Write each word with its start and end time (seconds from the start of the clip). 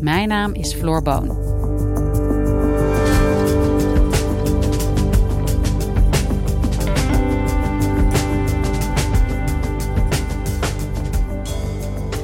Mijn 0.00 0.28
naam 0.28 0.54
is 0.54 0.74
Floor 0.74 1.02
Boon. 1.02 1.26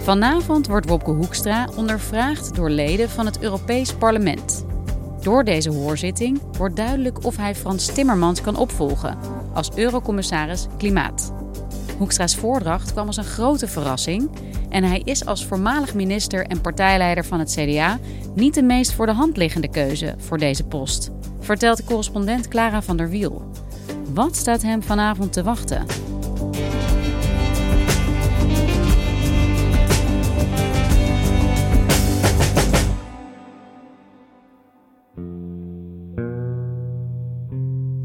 Vanavond 0.02 0.66
wordt 0.66 0.88
Wopke 0.88 1.10
Hoekstra 1.10 1.68
ondervraagd 1.76 2.54
door 2.54 2.70
leden 2.70 3.10
van 3.10 3.26
het 3.26 3.42
Europees 3.42 3.94
Parlement. 3.94 4.64
Door 5.20 5.44
deze 5.44 5.70
hoorzitting 5.70 6.40
wordt 6.56 6.76
duidelijk 6.76 7.24
of 7.24 7.36
hij 7.36 7.54
Frans 7.54 7.86
Timmermans 7.86 8.40
kan 8.40 8.56
opvolgen 8.56 9.18
als 9.54 9.70
Eurocommissaris 9.76 10.66
Klimaat. 10.76 11.43
Hoekstra's 11.98 12.36
voordracht 12.36 12.92
kwam 12.92 13.06
als 13.06 13.16
een 13.16 13.24
grote 13.24 13.68
verrassing 13.68 14.30
en 14.68 14.84
hij 14.84 15.00
is 15.04 15.26
als 15.26 15.46
voormalig 15.46 15.94
minister 15.94 16.46
en 16.46 16.60
partijleider 16.60 17.24
van 17.24 17.38
het 17.38 17.50
CDA 17.58 17.98
niet 18.34 18.54
de 18.54 18.62
meest 18.62 18.92
voor 18.92 19.06
de 19.06 19.12
hand 19.12 19.36
liggende 19.36 19.68
keuze 19.68 20.14
voor 20.18 20.38
deze 20.38 20.64
post, 20.64 21.10
vertelt 21.40 21.84
correspondent 21.84 22.48
Clara 22.48 22.82
van 22.82 22.96
der 22.96 23.08
Wiel. 23.08 23.50
Wat 24.08 24.36
staat 24.36 24.62
hem 24.62 24.82
vanavond 24.82 25.32
te 25.32 25.42
wachten? 25.42 25.86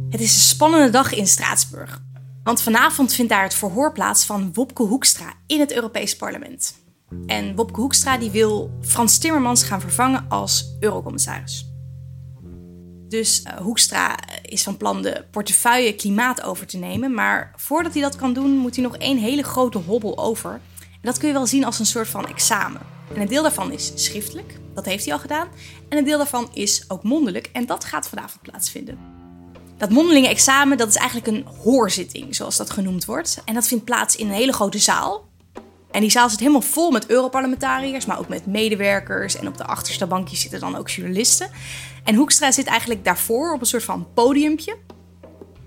Het 0.09 0.21
is 0.21 0.35
een 0.35 0.41
spannende 0.41 0.89
dag 0.89 1.13
in 1.13 1.27
Straatsburg. 1.27 2.01
Want 2.49 2.61
vanavond 2.61 3.13
vindt 3.13 3.31
daar 3.31 3.43
het 3.43 3.53
verhoor 3.53 3.91
plaats 3.91 4.25
van 4.25 4.53
Wopke 4.53 4.83
Hoekstra 4.83 5.33
in 5.47 5.59
het 5.59 5.73
Europees 5.73 6.15
Parlement. 6.15 6.75
En 7.25 7.55
Wopke 7.55 7.79
Hoekstra 7.79 8.17
die 8.17 8.31
wil 8.31 8.71
Frans 8.81 9.17
Timmermans 9.17 9.63
gaan 9.63 9.81
vervangen 9.81 10.25
als 10.29 10.75
eurocommissaris. 10.79 11.65
Dus 13.07 13.43
uh, 13.43 13.53
Hoekstra 13.53 14.17
is 14.41 14.63
van 14.63 14.77
plan 14.77 15.01
de 15.01 15.25
portefeuille 15.31 15.95
klimaat 15.95 16.41
over 16.41 16.67
te 16.67 16.77
nemen. 16.77 17.13
Maar 17.13 17.53
voordat 17.55 17.93
hij 17.93 18.01
dat 18.01 18.15
kan 18.15 18.33
doen, 18.33 18.57
moet 18.57 18.75
hij 18.75 18.83
nog 18.83 18.97
één 18.97 19.17
hele 19.17 19.43
grote 19.43 19.77
hobbel 19.77 20.17
over. 20.17 20.51
En 20.81 20.99
dat 21.01 21.17
kun 21.17 21.27
je 21.27 21.33
wel 21.33 21.47
zien 21.47 21.65
als 21.65 21.79
een 21.79 21.85
soort 21.85 22.07
van 22.07 22.27
examen. 22.27 22.81
En 23.13 23.21
een 23.21 23.27
deel 23.27 23.41
daarvan 23.41 23.71
is 23.71 23.91
schriftelijk, 23.95 24.59
dat 24.73 24.85
heeft 24.85 25.03
hij 25.03 25.13
al 25.13 25.19
gedaan. 25.19 25.47
En 25.89 25.97
een 25.97 26.05
deel 26.05 26.17
daarvan 26.17 26.49
is 26.53 26.85
ook 26.87 27.03
mondelijk, 27.03 27.49
en 27.53 27.65
dat 27.65 27.85
gaat 27.85 28.09
vanavond 28.09 28.41
plaatsvinden. 28.41 29.18
Dat 29.79 29.89
mondelinge 29.89 30.27
examen, 30.27 30.77
dat 30.77 30.87
is 30.87 30.95
eigenlijk 30.95 31.27
een 31.27 31.45
hoorzitting, 31.63 32.35
zoals 32.35 32.57
dat 32.57 32.69
genoemd 32.69 33.05
wordt. 33.05 33.41
En 33.45 33.53
dat 33.53 33.67
vindt 33.67 33.85
plaats 33.85 34.15
in 34.15 34.27
een 34.27 34.33
hele 34.33 34.53
grote 34.53 34.79
zaal. 34.79 35.27
En 35.91 36.01
die 36.01 36.09
zaal 36.09 36.29
zit 36.29 36.39
helemaal 36.39 36.61
vol 36.61 36.91
met 36.91 37.05
Europarlementariërs, 37.07 38.05
maar 38.05 38.19
ook 38.19 38.27
met 38.27 38.45
medewerkers. 38.45 39.35
En 39.35 39.47
op 39.47 39.57
de 39.57 39.63
achterste 39.63 40.07
bankjes 40.07 40.41
zitten 40.41 40.59
dan 40.59 40.75
ook 40.75 40.89
journalisten. 40.89 41.49
En 42.03 42.15
Hoekstra 42.15 42.51
zit 42.51 42.65
eigenlijk 42.65 43.05
daarvoor 43.05 43.53
op 43.53 43.59
een 43.59 43.67
soort 43.67 43.83
van 43.83 44.07
podiumpje. 44.13 44.77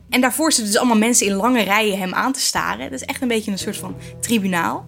En 0.09 0.21
daarvoor 0.21 0.53
zitten 0.53 0.72
dus 0.72 0.81
allemaal 0.81 0.99
mensen 0.99 1.27
in 1.27 1.33
lange 1.33 1.62
rijen 1.62 1.99
hem 1.99 2.15
aan 2.15 2.33
te 2.33 2.41
staren. 2.41 2.91
Dat 2.91 3.01
is 3.01 3.06
echt 3.06 3.22
een 3.22 3.28
beetje 3.28 3.51
een 3.51 3.59
soort 3.59 3.77
van 3.77 3.97
tribunaal. 4.21 4.87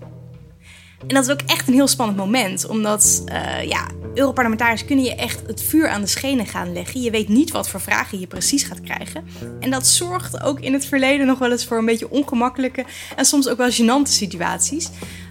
En 1.07 1.15
dat 1.15 1.25
is 1.25 1.31
ook 1.31 1.41
echt 1.47 1.69
een 1.69 1.75
heel 1.75 1.87
spannend 1.87 2.19
moment, 2.19 2.67
omdat 2.67 3.23
uh, 3.29 3.63
ja, 3.63 3.87
Europarlementariërs 4.15 4.85
kunnen 4.85 5.05
je 5.05 5.15
echt 5.15 5.43
het 5.47 5.63
vuur 5.63 5.89
aan 5.89 6.01
de 6.01 6.07
schenen 6.07 6.47
gaan 6.47 6.73
leggen. 6.73 7.01
Je 7.01 7.11
weet 7.11 7.29
niet 7.29 7.51
wat 7.51 7.69
voor 7.69 7.81
vragen 7.81 8.21
je 8.21 8.27
precies 8.27 8.63
gaat 8.63 8.81
krijgen. 8.81 9.25
En 9.61 9.71
dat 9.71 9.87
zorgt 9.87 10.43
ook 10.43 10.61
in 10.61 10.73
het 10.73 10.87
verleden 10.87 11.27
nog 11.27 11.39
wel 11.39 11.51
eens 11.51 11.65
voor 11.65 11.79
een 11.79 11.85
beetje 11.85 12.11
ongemakkelijke 12.11 12.85
en 13.17 13.25
soms 13.25 13.49
ook 13.49 13.57
wel 13.57 13.71
gênante 13.71 14.11
situaties. 14.11 14.91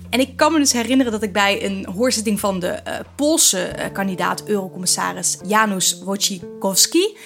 En 0.10 0.20
ik 0.20 0.36
kan 0.36 0.52
me 0.52 0.60
dus 0.60 0.74
herinneren 0.74 1.12
dat 1.12 1.24
ik 1.24 1.34
bij 1.34 1.66
een 1.66 1.88
hoorzitting 1.96 2.40
van 2.40 2.60
de 2.60 2.80
uh, 2.88 2.94
Poolse 3.16 3.72
uh, 3.78 3.86
kandidaat 3.94 4.44
Eurocommissaris 4.46 5.38
Janusz 5.48 6.02
Wojciechowski 6.04 7.18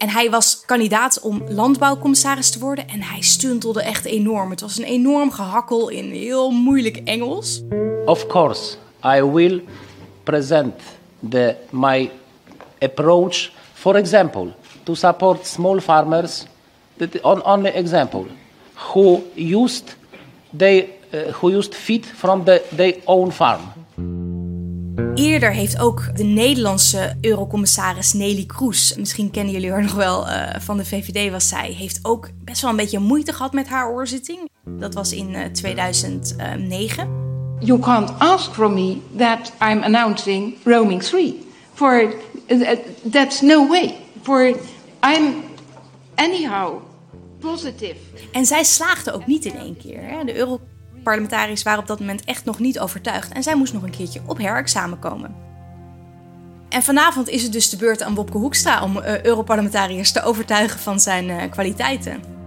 en 0.00 0.08
hij 0.08 0.30
was 0.30 0.62
kandidaat 0.66 1.20
om 1.20 1.42
landbouwcommissaris 1.48 2.50
te 2.50 2.58
worden 2.58 2.88
en 2.88 3.02
hij 3.02 3.20
stuntelde 3.20 3.82
echt 3.82 4.04
enorm. 4.04 4.50
Het 4.50 4.60
was 4.60 4.78
een 4.78 4.84
enorm 4.84 5.30
gehakkel 5.30 5.88
in 5.88 6.10
heel 6.10 6.50
moeilijk 6.50 6.96
Engels. 7.04 7.62
Of 8.04 8.26
course, 8.26 8.76
I 9.04 9.22
will 9.22 9.64
present 10.22 10.74
the, 11.28 11.56
my 11.70 12.10
approach, 12.78 13.50
for 13.72 13.96
example, 13.96 14.52
to 14.82 14.94
support 14.94 15.46
small 15.46 15.80
farmers. 15.80 16.44
The 16.96 17.18
only 17.22 17.70
example, 17.70 18.26
who 18.92 19.22
used 19.36 19.96
they, 20.56 20.88
uh, 21.14 21.32
who 21.32 21.56
used 21.56 21.74
feed 21.74 22.06
from 22.06 22.44
the, 22.44 22.62
their 22.76 22.94
own 23.04 23.32
farm. 23.32 23.60
Eerder 25.14 25.52
heeft 25.52 25.78
ook 25.78 26.16
de 26.16 26.24
Nederlandse 26.24 27.16
eurocommissaris 27.20 28.12
Nelly 28.12 28.44
Kroes, 28.46 28.94
misschien 28.96 29.30
kennen 29.30 29.52
jullie 29.52 29.70
haar 29.70 29.82
nog 29.82 29.94
wel 29.94 30.26
uh, 30.26 30.54
van 30.58 30.76
de 30.76 30.84
VVD 30.84 31.30
was 31.30 31.48
zij, 31.48 31.72
heeft 31.72 31.98
ook 32.02 32.28
best 32.44 32.62
wel 32.62 32.70
een 32.70 32.76
beetje 32.76 32.98
moeite 32.98 33.32
gehad 33.32 33.52
met 33.52 33.68
haar 33.68 33.90
oorzitting. 33.90 34.50
Dat 34.64 34.94
was 34.94 35.12
in 35.12 35.34
uh, 35.34 35.44
2009. 35.44 37.08
You 37.60 37.78
can't 37.78 38.18
ask 38.18 38.52
from 38.52 38.74
me 38.74 38.96
that 39.16 39.52
I'm 39.62 39.82
announcing 39.82 40.54
roaming 40.64 41.02
3. 41.02 41.46
For 41.74 42.14
uh, 42.46 42.70
that's 43.10 43.40
no 43.40 43.68
way. 43.68 43.96
For 44.22 44.46
I'm 45.02 45.34
anyhow 46.14 46.82
positive. 47.40 47.96
En 48.32 48.46
zij 48.46 48.64
slaagde 48.64 49.12
ook 49.12 49.26
niet 49.26 49.44
in 49.44 49.56
één 49.56 49.76
keer. 49.76 50.02
Hè? 50.02 50.24
De 50.24 50.36
euro 50.36 50.60
Parlementariërs 51.02 51.62
waren 51.62 51.80
op 51.80 51.86
dat 51.86 52.00
moment 52.00 52.24
echt 52.24 52.44
nog 52.44 52.58
niet 52.58 52.80
overtuigd 52.80 53.32
en 53.32 53.42
zij 53.42 53.54
moest 53.54 53.72
nog 53.72 53.82
een 53.82 53.90
keertje 53.90 54.20
op 54.26 54.38
herexamen 54.38 54.98
komen. 54.98 55.34
En 56.68 56.82
vanavond 56.82 57.28
is 57.28 57.42
het 57.42 57.52
dus 57.52 57.70
de 57.70 57.76
beurt 57.76 58.02
aan 58.02 58.14
Wopke 58.14 58.38
Hoekstra 58.38 58.82
om 58.82 58.96
uh, 58.96 59.22
Europarlementariërs 59.22 60.12
te 60.12 60.22
overtuigen 60.22 60.80
van 60.80 61.00
zijn 61.00 61.28
uh, 61.28 61.42
kwaliteiten. 61.50 62.39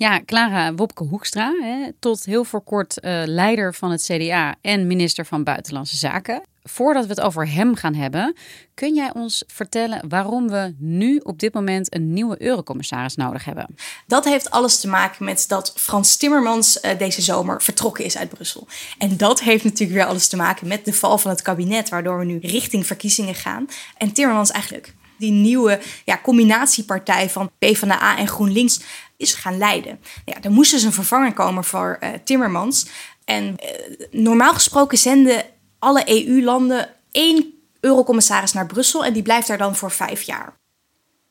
Ja, 0.00 0.20
Clara 0.24 0.74
Wopke 0.74 1.04
Hoekstra, 1.04 1.52
hè, 1.60 1.92
tot 1.98 2.24
heel 2.24 2.44
voor 2.44 2.62
kort 2.62 2.98
uh, 3.04 3.22
leider 3.26 3.74
van 3.74 3.90
het 3.90 4.02
CDA 4.02 4.54
en 4.60 4.86
minister 4.86 5.26
van 5.26 5.44
Buitenlandse 5.44 5.96
Zaken 5.96 6.42
voordat 6.62 7.04
we 7.04 7.10
het 7.10 7.20
over 7.20 7.48
hem 7.48 7.74
gaan 7.74 7.94
hebben, 7.94 8.36
kun 8.74 8.94
jij 8.94 9.10
ons 9.14 9.44
vertellen 9.46 10.08
waarom 10.08 10.48
we 10.48 10.74
nu 10.78 11.18
op 11.18 11.38
dit 11.38 11.54
moment 11.54 11.94
een 11.94 12.12
nieuwe 12.12 12.42
eurocommissaris 12.42 13.14
nodig 13.14 13.44
hebben? 13.44 13.74
Dat 14.06 14.24
heeft 14.24 14.50
alles 14.50 14.80
te 14.80 14.88
maken 14.88 15.24
met 15.24 15.44
dat 15.48 15.72
Frans 15.76 16.16
Timmermans 16.16 16.78
uh, 16.82 16.98
deze 16.98 17.22
zomer 17.22 17.62
vertrokken 17.62 18.04
is 18.04 18.16
uit 18.16 18.28
Brussel. 18.28 18.66
En 18.98 19.16
dat 19.16 19.40
heeft 19.40 19.64
natuurlijk 19.64 19.98
weer 19.98 20.08
alles 20.08 20.28
te 20.28 20.36
maken 20.36 20.68
met 20.68 20.84
de 20.84 20.92
val 20.92 21.18
van 21.18 21.30
het 21.30 21.42
kabinet, 21.42 21.88
waardoor 21.88 22.18
we 22.18 22.24
nu 22.24 22.38
richting 22.38 22.86
verkiezingen 22.86 23.34
gaan. 23.34 23.66
En 23.96 24.12
Timmermans 24.12 24.50
eigenlijk 24.50 24.94
die 25.18 25.32
nieuwe 25.32 25.80
ja, 26.04 26.20
combinatiepartij 26.22 27.30
van 27.30 27.50
PvdA 27.58 28.18
en 28.18 28.28
GroenLinks 28.28 28.80
is 29.20 29.34
gaan 29.34 29.58
leiden. 29.58 30.00
Ja, 30.24 30.42
er 30.42 30.50
moest 30.50 30.70
dus 30.70 30.82
een 30.82 30.92
vervanger 30.92 31.32
komen 31.32 31.64
voor 31.64 31.98
uh, 32.00 32.08
Timmermans. 32.24 32.86
En 33.24 33.44
uh, 33.44 34.06
normaal 34.10 34.52
gesproken 34.54 34.98
zenden 34.98 35.44
alle 35.78 36.26
EU-landen 36.26 36.88
één 37.10 37.54
eurocommissaris 37.80 38.52
naar 38.52 38.66
Brussel 38.66 39.04
en 39.04 39.12
die 39.12 39.22
blijft 39.22 39.48
daar 39.48 39.58
dan 39.58 39.76
voor 39.76 39.90
vijf 39.90 40.22
jaar. 40.22 40.58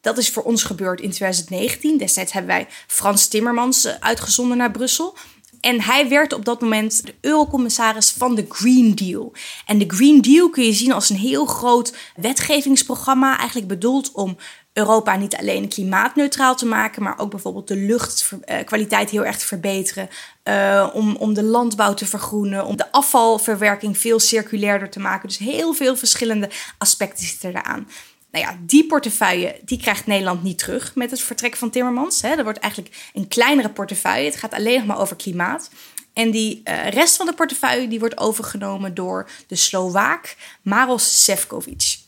Dat 0.01 0.17
is 0.17 0.29
voor 0.29 0.43
ons 0.43 0.63
gebeurd 0.63 1.01
in 1.01 1.11
2019. 1.11 1.97
Destijds 1.97 2.31
hebben 2.31 2.51
wij 2.51 2.67
Frans 2.87 3.27
Timmermans 3.27 3.85
eh, 3.85 3.93
uitgezonden 3.99 4.57
naar 4.57 4.71
Brussel. 4.71 5.17
En 5.61 5.81
hij 5.81 6.09
werd 6.09 6.33
op 6.33 6.45
dat 6.45 6.61
moment 6.61 7.05
de 7.05 7.15
eurocommissaris 7.21 8.11
van 8.11 8.35
de 8.35 8.45
Green 8.49 8.95
Deal. 8.95 9.33
En 9.65 9.77
de 9.77 9.85
Green 9.87 10.21
Deal 10.21 10.49
kun 10.49 10.63
je 10.63 10.73
zien 10.73 10.91
als 10.91 11.09
een 11.09 11.15
heel 11.15 11.45
groot 11.45 11.95
wetgevingsprogramma, 12.15 13.37
eigenlijk 13.37 13.67
bedoeld 13.67 14.11
om 14.11 14.37
Europa 14.79 15.15
niet 15.15 15.35
alleen 15.35 15.67
klimaatneutraal 15.67 16.55
te 16.55 16.65
maken, 16.65 17.03
maar 17.03 17.19
ook 17.19 17.29
bijvoorbeeld 17.29 17.67
de 17.67 17.75
luchtkwaliteit 17.75 19.09
heel 19.09 19.25
erg 19.25 19.37
te 19.37 19.45
verbeteren. 19.45 20.09
Uh, 20.43 20.89
om, 20.93 21.15
om 21.15 21.33
de 21.33 21.43
landbouw 21.43 21.93
te 21.93 22.05
vergroenen, 22.05 22.65
om 22.65 22.77
de 22.77 22.91
afvalverwerking 22.91 23.97
veel 23.97 24.19
circulairder 24.19 24.89
te 24.89 24.99
maken. 24.99 25.27
Dus 25.27 25.37
heel 25.37 25.73
veel 25.73 25.95
verschillende 25.95 26.49
aspecten 26.77 27.25
zitten 27.25 27.49
eraan. 27.49 27.87
Nou 28.31 28.45
ja, 28.45 28.57
die 28.61 28.85
portefeuille 28.85 29.59
die 29.65 29.77
krijgt 29.79 30.05
Nederland 30.05 30.43
niet 30.43 30.57
terug 30.57 30.95
met 30.95 31.11
het 31.11 31.21
vertrek 31.21 31.55
van 31.55 31.69
Timmermans. 31.69 32.21
Hè. 32.21 32.29
Er 32.29 32.43
wordt 32.43 32.59
eigenlijk 32.59 33.11
een 33.13 33.27
kleinere 33.27 33.69
portefeuille. 33.69 34.25
Het 34.25 34.39
gaat 34.39 34.53
alleen 34.53 34.77
nog 34.77 34.85
maar 34.85 34.99
over 34.99 35.15
klimaat. 35.15 35.69
En 36.13 36.31
die 36.31 36.61
uh, 36.63 36.89
rest 36.89 37.15
van 37.15 37.25
de 37.25 37.33
portefeuille 37.33 37.87
die 37.87 37.99
wordt 37.99 38.17
overgenomen 38.17 38.93
door 38.93 39.29
de 39.47 39.55
Slovaak 39.55 40.35
Maros 40.61 41.23
Sefcovic. 41.23 41.98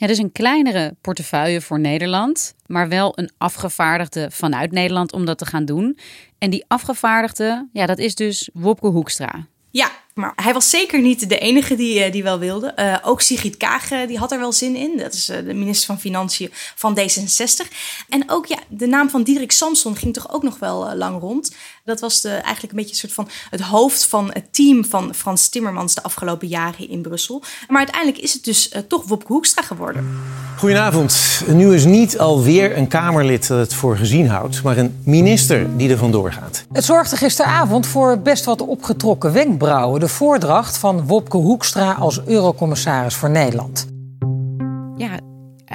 Ja, 0.00 0.06
dus 0.06 0.18
een 0.18 0.32
kleinere 0.32 0.94
portefeuille 1.00 1.60
voor 1.60 1.80
Nederland, 1.80 2.54
maar 2.66 2.88
wel 2.88 3.12
een 3.18 3.30
afgevaardigde 3.38 4.30
vanuit 4.30 4.72
Nederland 4.72 5.12
om 5.12 5.24
dat 5.24 5.38
te 5.38 5.46
gaan 5.46 5.64
doen. 5.64 5.98
En 6.38 6.50
die 6.50 6.64
afgevaardigde, 6.68 7.68
ja, 7.72 7.86
dat 7.86 7.98
is 7.98 8.14
dus 8.14 8.50
Wopke 8.52 8.86
Hoekstra. 8.86 9.46
Ja, 9.70 9.90
maar 10.14 10.32
hij 10.36 10.52
was 10.52 10.70
zeker 10.70 11.00
niet 11.00 11.28
de 11.28 11.38
enige 11.38 11.74
die, 11.74 12.02
eh, 12.02 12.12
die 12.12 12.22
wel 12.22 12.38
wilde. 12.38 12.72
Uh, 12.76 12.96
ook 13.02 13.20
Sigrid 13.20 13.56
Kaag 13.56 13.88
die 13.88 14.18
had 14.18 14.32
er 14.32 14.38
wel 14.38 14.52
zin 14.52 14.76
in. 14.76 14.96
Dat 14.96 15.12
is 15.12 15.24
de 15.24 15.54
minister 15.54 15.86
van 15.86 16.00
Financiën 16.00 16.50
van 16.52 16.98
D66. 16.98 17.72
En 18.08 18.30
ook 18.30 18.46
ja, 18.46 18.58
de 18.68 18.86
naam 18.86 19.10
van 19.10 19.22
Diederik 19.22 19.52
Samson 19.52 19.96
ging 19.96 20.14
toch 20.14 20.32
ook 20.32 20.42
nog 20.42 20.58
wel 20.58 20.94
lang 20.94 21.20
rond. 21.20 21.54
Dat 21.88 22.00
was 22.00 22.20
de, 22.20 22.28
eigenlijk 22.28 22.70
een 22.72 22.78
beetje 22.78 22.92
een 22.92 22.98
soort 22.98 23.12
van 23.12 23.28
het 23.50 23.60
hoofd 23.60 24.06
van 24.06 24.30
het 24.32 24.44
team 24.50 24.84
van 24.84 25.14
Frans 25.14 25.48
Timmermans 25.48 25.94
de 25.94 26.02
afgelopen 26.02 26.48
jaren 26.48 26.88
in 26.88 27.02
Brussel. 27.02 27.42
Maar 27.68 27.78
uiteindelijk 27.78 28.18
is 28.18 28.32
het 28.32 28.44
dus 28.44 28.72
toch 28.88 29.04
Wopke 29.06 29.32
Hoekstra 29.32 29.62
geworden. 29.62 30.20
Goedenavond. 30.58 31.42
Nu 31.46 31.74
is 31.74 31.84
niet 31.84 32.18
alweer 32.18 32.76
een 32.76 32.88
Kamerlid 32.88 33.46
dat 33.46 33.58
het 33.58 33.74
voor 33.74 33.96
gezien 33.96 34.28
houdt, 34.28 34.62
maar 34.62 34.76
een 34.76 35.00
minister 35.04 35.76
die 35.76 35.90
er 35.90 35.98
vandoor 35.98 36.32
gaat. 36.32 36.64
Het 36.72 36.84
zorgde 36.84 37.16
gisteravond 37.16 37.86
voor 37.86 38.18
best 38.18 38.44
wat 38.44 38.60
opgetrokken 38.60 39.32
wenkbrauwen 39.32 40.00
de 40.00 40.08
voordracht 40.08 40.78
van 40.78 41.06
Wopke 41.06 41.36
Hoekstra 41.36 41.92
als 41.92 42.20
eurocommissaris 42.26 43.14
voor 43.14 43.30
Nederland. 43.30 43.86
Ja, 44.96 45.20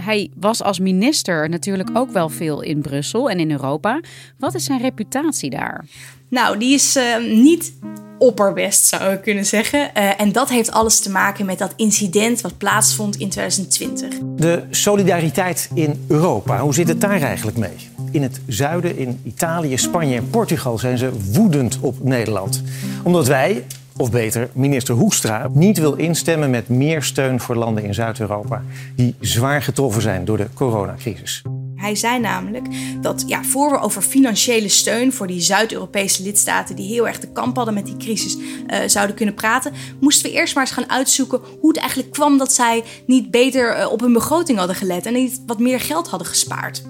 hij 0.03 0.31
was 0.35 0.63
als 0.63 0.79
minister 0.79 1.49
natuurlijk 1.49 1.89
ook 1.93 2.11
wel 2.11 2.29
veel 2.29 2.61
in 2.61 2.81
Brussel 2.81 3.29
en 3.29 3.39
in 3.39 3.51
Europa. 3.51 4.01
Wat 4.37 4.53
is 4.53 4.65
zijn 4.65 4.81
reputatie 4.81 5.49
daar? 5.49 5.85
Nou, 6.29 6.57
die 6.57 6.73
is 6.73 6.97
uh, 6.97 7.03
niet 7.43 7.73
opperbest, 8.17 8.85
zou 8.85 9.13
ik 9.13 9.21
kunnen 9.21 9.45
zeggen. 9.45 9.79
Uh, 9.79 10.21
en 10.21 10.31
dat 10.31 10.49
heeft 10.49 10.71
alles 10.71 10.99
te 10.99 11.09
maken 11.09 11.45
met 11.45 11.57
dat 11.57 11.73
incident 11.75 12.41
wat 12.41 12.57
plaatsvond 12.57 13.15
in 13.15 13.29
2020. 13.29 14.19
De 14.35 14.63
solidariteit 14.69 15.69
in 15.73 16.05
Europa, 16.07 16.59
hoe 16.59 16.73
zit 16.73 16.87
het 16.87 17.01
daar 17.01 17.21
eigenlijk 17.21 17.57
mee? 17.57 17.89
In 18.11 18.21
het 18.21 18.41
zuiden, 18.47 18.97
in 18.97 19.21
Italië, 19.23 19.77
Spanje 19.77 20.15
en 20.15 20.29
Portugal 20.29 20.77
zijn 20.77 20.97
ze 20.97 21.11
woedend 21.31 21.77
op 21.81 22.03
Nederland. 22.03 22.61
Omdat 23.03 23.27
wij 23.27 23.65
of 23.97 24.11
beter, 24.11 24.49
minister 24.53 24.95
Hoekstra 24.95 25.49
niet 25.53 25.77
wil 25.77 25.93
instemmen 25.93 26.49
met 26.49 26.69
meer 26.69 27.03
steun 27.03 27.39
voor 27.39 27.55
landen 27.55 27.83
in 27.83 27.93
Zuid-Europa 27.93 28.63
die 28.95 29.15
zwaar 29.19 29.61
getroffen 29.61 30.01
zijn 30.01 30.25
door 30.25 30.37
de 30.37 30.47
coronacrisis. 30.53 31.41
Hij 31.75 31.95
zei 31.95 32.19
namelijk 32.19 32.65
dat 33.01 33.23
ja, 33.27 33.43
voor 33.43 33.71
we 33.71 33.79
over 33.79 34.01
financiële 34.01 34.67
steun 34.67 35.13
voor 35.13 35.27
die 35.27 35.41
Zuid-Europese 35.41 36.23
lidstaten 36.23 36.75
die 36.75 36.87
heel 36.87 37.07
erg 37.07 37.19
de 37.19 37.31
kamp 37.31 37.55
hadden 37.55 37.73
met 37.73 37.85
die 37.85 37.97
crisis 37.97 38.37
uh, 38.37 38.77
zouden 38.85 39.15
kunnen 39.15 39.35
praten, 39.35 39.73
moesten 39.99 40.29
we 40.29 40.35
eerst 40.35 40.55
maar 40.55 40.63
eens 40.63 40.73
gaan 40.73 40.89
uitzoeken 40.89 41.41
hoe 41.59 41.69
het 41.69 41.79
eigenlijk 41.79 42.11
kwam 42.11 42.37
dat 42.37 42.53
zij 42.53 42.83
niet 43.05 43.31
beter 43.31 43.79
uh, 43.79 43.91
op 43.91 43.99
hun 43.99 44.13
begroting 44.13 44.57
hadden 44.57 44.75
gelet 44.75 45.05
en 45.05 45.13
niet 45.13 45.41
wat 45.45 45.59
meer 45.59 45.79
geld 45.79 46.07
hadden 46.07 46.27
gespaard. 46.27 46.83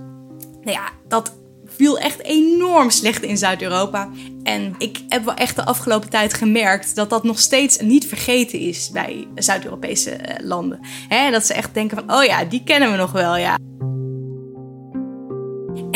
Nou 0.61 0.77
ja, 0.77 0.89
dat 1.07 1.33
viel 1.75 1.99
echt 1.99 2.23
enorm 2.23 2.89
slecht 2.89 3.23
in 3.23 3.37
Zuid-Europa. 3.37 4.09
En 4.43 4.75
ik 4.77 4.99
heb 5.09 5.25
wel 5.25 5.33
echt 5.33 5.55
de 5.55 5.65
afgelopen 5.65 6.09
tijd 6.09 6.33
gemerkt 6.33 6.95
dat 6.95 7.09
dat 7.09 7.23
nog 7.23 7.39
steeds 7.39 7.79
niet 7.79 8.07
vergeten 8.07 8.59
is 8.59 8.89
bij 8.91 9.27
Zuid-Europese 9.35 10.11
eh, 10.11 10.45
landen. 10.45 10.79
He, 11.07 11.31
dat 11.31 11.45
ze 11.45 11.53
echt 11.53 11.73
denken 11.73 11.97
van, 11.97 12.17
oh 12.17 12.23
ja, 12.23 12.45
die 12.45 12.63
kennen 12.63 12.91
we 12.91 12.97
nog 12.97 13.11
wel, 13.11 13.37
ja. 13.37 13.57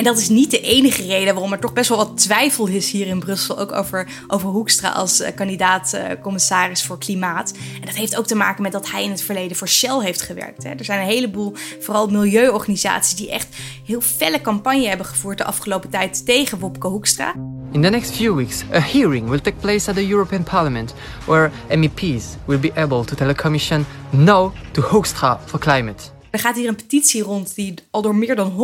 Dat 0.07 0.17
is 0.17 0.29
niet 0.29 0.51
de 0.51 0.61
enige 0.61 1.05
reden 1.05 1.33
waarom 1.33 1.51
er 1.53 1.59
toch 1.59 1.73
best 1.73 1.89
wel 1.89 1.97
wat 1.97 2.17
twijfel 2.17 2.67
is 2.67 2.91
hier 2.91 3.07
in 3.07 3.19
Brussel. 3.19 3.59
Ook 3.59 3.71
over, 3.71 4.07
over 4.27 4.49
Hoekstra 4.49 4.89
als 4.89 5.21
uh, 5.21 5.27
kandidaat-commissaris 5.35 6.81
uh, 6.81 6.87
voor 6.87 6.97
klimaat. 6.97 7.53
En 7.79 7.85
dat 7.85 7.95
heeft 7.95 8.17
ook 8.17 8.25
te 8.25 8.35
maken 8.35 8.61
met 8.61 8.71
dat 8.71 8.91
hij 8.91 9.03
in 9.03 9.09
het 9.09 9.21
verleden 9.21 9.57
voor 9.57 9.67
Shell 9.67 9.99
heeft 9.99 10.21
gewerkt. 10.21 10.63
Hè. 10.63 10.69
Er 10.69 10.85
zijn 10.85 10.99
een 11.01 11.07
heleboel, 11.07 11.53
vooral 11.79 12.07
milieuorganisaties, 12.07 13.15
die 13.15 13.31
echt 13.31 13.55
heel 13.85 14.01
felle 14.01 14.41
campagne 14.41 14.87
hebben 14.87 15.05
gevoerd 15.05 15.37
de 15.37 15.43
afgelopen 15.43 15.89
tijd 15.89 16.25
tegen 16.25 16.59
Wopke 16.59 16.87
Hoekstra. 16.87 17.33
In 17.71 17.81
the 17.81 17.89
next 17.89 18.11
few 18.11 18.35
weeks, 18.35 18.63
a 18.73 18.79
hearing 18.79 19.29
will 19.29 19.41
take 19.41 19.57
place 19.57 19.89
at 19.89 19.95
the 19.95 20.07
European 20.07 20.43
Parliament, 20.43 20.93
where 21.25 21.51
MEPs 21.69 22.25
will 22.45 22.59
be 22.59 22.71
able 22.75 23.03
to 23.03 23.15
tell 23.15 23.27
the 23.27 23.41
Commission 23.41 23.85
no 24.09 24.53
to 24.71 24.81
Hoekstra 24.81 25.39
for 25.45 25.59
climate. 25.59 26.15
Er 26.37 26.43
gaat 26.43 26.55
hier 26.55 26.67
een 26.67 26.75
petitie 26.75 27.21
rond 27.21 27.55
die 27.55 27.73
al 27.91 28.01
door 28.01 28.15
meer 28.15 28.35
dan 28.35 28.51
100.000 28.51 28.57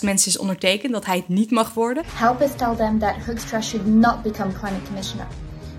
mensen 0.00 0.30
is 0.30 0.38
ondertekend 0.38 0.92
dat 0.92 1.06
hij 1.06 1.16
het 1.16 1.28
niet 1.28 1.50
mag 1.50 1.74
worden. 1.74 2.02
Help 2.06 2.40
us 2.40 2.50
tell 2.56 2.74
them 2.76 2.98
that 2.98 3.14
Hoekstra 3.26 3.60
should 3.60 3.86
not 3.86 4.22
become 4.22 4.52
climate 4.52 4.82
commissioner 4.86 5.26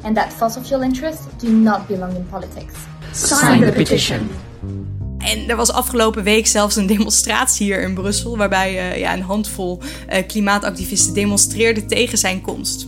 and 0.01 0.15
that 0.15 0.33
fossil 0.33 0.63
fuel 0.63 0.81
interests 0.81 1.21
do 1.37 1.47
not 1.47 1.87
belong 1.87 2.15
in 2.15 2.27
politics. 2.29 2.73
Sign 3.13 3.65
the 3.65 3.71
petition. 3.71 4.29
En 5.17 5.49
er 5.49 5.55
was 5.55 5.71
afgelopen 5.71 6.23
week 6.23 6.47
zelfs 6.47 6.75
een 6.75 6.87
demonstratie 6.87 7.65
hier 7.65 7.81
in 7.81 7.93
Brussel, 7.93 8.37
waarbij 8.37 8.73
uh, 8.73 8.99
ja, 8.99 9.13
een 9.13 9.21
handvol 9.21 9.81
uh, 10.09 10.27
klimaatactivisten 10.27 11.13
demonstreerden 11.13 11.87
tegen 11.87 12.17
zijn 12.17 12.41
komst. 12.41 12.87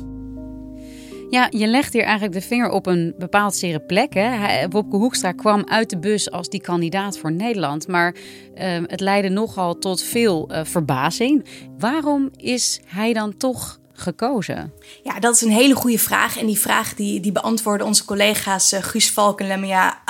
Ja, 1.31 1.47
je 1.49 1.67
legt 1.67 1.93
hier 1.93 2.03
eigenlijk 2.03 2.33
de 2.33 2.47
vinger 2.47 2.69
op 2.69 2.85
een 2.85 3.13
bepaald 3.17 3.55
zere 3.55 3.79
plek. 3.79 4.13
Hè. 4.13 4.67
Wopke 4.67 4.95
Hoekstra 4.95 5.31
kwam 5.31 5.63
uit 5.67 5.89
de 5.89 5.97
bus 5.97 6.31
als 6.31 6.49
die 6.49 6.61
kandidaat 6.61 7.17
voor 7.17 7.31
Nederland. 7.31 7.87
Maar 7.87 8.15
uh, 8.15 8.79
het 8.85 8.99
leidde 8.99 9.29
nogal 9.29 9.77
tot 9.77 10.01
veel 10.01 10.51
uh, 10.51 10.59
verbazing. 10.63 11.45
Waarom 11.77 12.29
is 12.35 12.79
hij 12.85 13.13
dan 13.13 13.37
toch 13.37 13.79
gekozen? 13.93 14.73
Ja, 15.03 15.19
dat 15.19 15.35
is 15.35 15.41
een 15.41 15.51
hele 15.51 15.75
goede 15.75 15.99
vraag. 15.99 16.37
En 16.37 16.45
die 16.45 16.59
vraag 16.59 16.93
die, 16.95 17.19
die 17.19 17.31
beantwoorden 17.31 17.87
onze 17.87 18.05
collega's 18.05 18.73
uh, 18.73 18.83
Guus 18.83 19.11
Valk 19.11 19.39
en 19.39 19.47
Lemia 19.47 20.01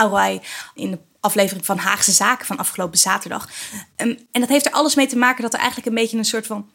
in 0.76 0.92
de 0.92 1.00
aflevering 1.20 1.66
van 1.66 1.78
Haagse 1.78 2.12
Zaken 2.12 2.46
van 2.46 2.58
afgelopen 2.58 2.98
zaterdag. 2.98 3.50
Um, 3.98 4.18
en 4.32 4.40
dat 4.40 4.50
heeft 4.50 4.66
er 4.66 4.72
alles 4.72 4.96
mee 4.96 5.08
te 5.08 5.18
maken 5.18 5.42
dat 5.42 5.54
er 5.54 5.60
eigenlijk 5.60 5.88
een 5.88 5.96
beetje 5.96 6.18
een 6.18 6.26
soort 6.26 6.48
van 6.48 6.70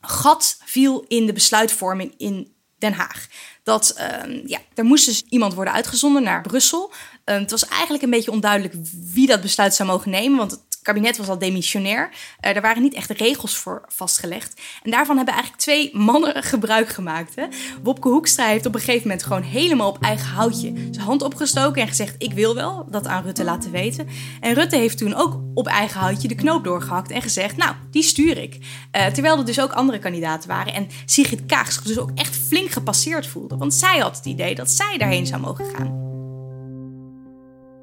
gat 0.00 0.58
viel 0.64 1.04
in 1.08 1.26
de 1.26 1.32
besluitvorming 1.32 2.14
in 2.16 2.54
Den 2.78 2.92
Haag. 2.92 3.26
Dat 3.66 3.94
uh, 3.98 4.42
ja, 4.44 4.58
er 4.74 4.84
moest 4.84 5.06
dus 5.06 5.24
iemand 5.28 5.54
worden 5.54 5.74
uitgezonden 5.74 6.22
naar 6.22 6.42
Brussel. 6.42 6.92
Uh, 7.24 7.38
het 7.38 7.50
was 7.50 7.66
eigenlijk 7.66 8.02
een 8.02 8.10
beetje 8.10 8.30
onduidelijk 8.30 8.74
wie 9.12 9.26
dat 9.26 9.40
besluit 9.40 9.74
zou 9.74 9.88
mogen 9.88 10.10
nemen, 10.10 10.38
want 10.38 10.50
het 10.50 10.60
kabinet 10.86 11.16
was 11.16 11.28
al 11.28 11.38
demissionair. 11.38 12.10
Uh, 12.10 12.56
er 12.56 12.60
waren 12.60 12.82
niet 12.82 12.94
echt 12.94 13.10
regels 13.10 13.56
voor 13.56 13.84
vastgelegd. 13.86 14.60
En 14.82 14.90
daarvan 14.90 15.16
hebben 15.16 15.34
eigenlijk 15.34 15.62
twee 15.62 15.96
mannen 15.96 16.42
gebruik 16.52 16.88
gemaakt. 16.88 17.34
Hè? 17.34 17.46
Wopke 17.82 18.08
Hoekstra 18.08 18.46
heeft 18.46 18.66
op 18.66 18.74
een 18.74 18.80
gegeven 18.80 19.08
moment 19.08 19.22
gewoon 19.22 19.42
helemaal 19.42 19.88
op 19.88 20.02
eigen 20.02 20.26
houtje 20.26 20.72
zijn 20.90 21.06
hand 21.06 21.22
opgestoken 21.22 21.82
en 21.82 21.88
gezegd: 21.88 22.14
Ik 22.18 22.32
wil 22.32 22.54
wel 22.54 22.86
dat 22.90 23.06
aan 23.06 23.22
Rutte 23.22 23.44
laten 23.44 23.70
weten. 23.70 24.08
En 24.40 24.54
Rutte 24.54 24.76
heeft 24.76 24.98
toen 24.98 25.14
ook 25.14 25.40
op 25.54 25.66
eigen 25.66 26.00
houtje 26.00 26.28
de 26.28 26.34
knoop 26.34 26.64
doorgehakt 26.64 27.10
en 27.10 27.22
gezegd: 27.22 27.56
Nou, 27.56 27.74
die 27.90 28.02
stuur 28.02 28.38
ik. 28.38 28.58
Uh, 28.96 29.06
terwijl 29.06 29.38
er 29.38 29.44
dus 29.44 29.60
ook 29.60 29.72
andere 29.72 29.98
kandidaten 29.98 30.48
waren. 30.48 30.74
En 30.74 30.88
Sigrid 31.06 31.46
Kaag 31.46 31.72
zich 31.72 31.82
dus 31.82 31.98
ook 31.98 32.10
echt 32.14 32.36
flink 32.36 32.70
gepasseerd 32.70 33.26
voelde. 33.26 33.55
Want 33.58 33.74
zij 33.74 33.98
had 33.98 34.16
het 34.16 34.26
idee 34.26 34.54
dat 34.54 34.70
zij 34.70 34.98
daarheen 34.98 35.26
zou 35.26 35.40
mogen 35.40 35.64
gaan. 35.64 36.04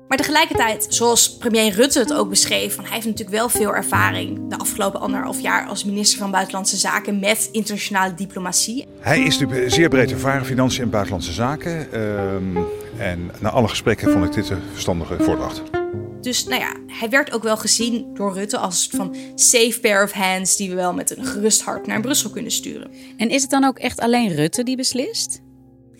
Maar 0.07 0.21
tegelijkertijd, 0.21 0.85
zoals 0.89 1.37
premier 1.37 1.73
Rutte 1.73 1.99
het 1.99 2.13
ook 2.13 2.29
beschreef, 2.29 2.75
van 2.75 2.83
hij 2.83 2.93
heeft 2.93 3.05
natuurlijk 3.05 3.37
wel 3.37 3.49
veel 3.49 3.75
ervaring 3.75 4.49
de 4.49 4.57
afgelopen 4.57 4.99
anderhalf 4.99 5.41
jaar 5.41 5.67
als 5.67 5.83
minister 5.83 6.19
van 6.19 6.31
Buitenlandse 6.31 6.77
Zaken 6.77 7.19
met 7.19 7.49
internationale 7.51 8.13
diplomatie. 8.13 8.87
Hij 8.99 9.21
is 9.21 9.39
natuurlijk 9.39 9.71
zeer 9.71 9.89
breed 9.89 10.11
ervaren 10.11 10.45
financiën 10.45 10.83
en 10.83 10.89
buitenlandse 10.89 11.31
zaken. 11.31 11.99
Um, 12.01 12.57
en 12.97 13.31
na 13.39 13.49
alle 13.49 13.67
gesprekken 13.67 14.11
vond 14.11 14.25
ik 14.25 14.33
dit 14.33 14.49
een 14.49 14.61
verstandige 14.71 15.23
voordracht. 15.23 15.61
Dus 16.21 16.45
nou 16.45 16.61
ja, 16.61 16.75
hij 16.87 17.09
werd 17.09 17.33
ook 17.33 17.43
wel 17.43 17.57
gezien 17.57 18.05
door 18.13 18.33
Rutte 18.33 18.57
als 18.57 18.89
een 18.91 18.97
van 18.97 19.15
safe 19.35 19.79
pair 19.81 20.03
of 20.03 20.11
hands 20.11 20.55
die 20.55 20.69
we 20.69 20.75
wel 20.75 20.93
met 20.93 21.17
een 21.17 21.25
gerust 21.25 21.61
hart 21.61 21.87
naar 21.87 22.01
Brussel 22.01 22.29
kunnen 22.29 22.51
sturen. 22.51 22.91
En 23.17 23.29
is 23.29 23.41
het 23.41 23.51
dan 23.51 23.63
ook 23.63 23.77
echt 23.77 23.99
alleen 23.99 24.35
Rutte 24.35 24.63
die 24.63 24.75
beslist? 24.75 25.42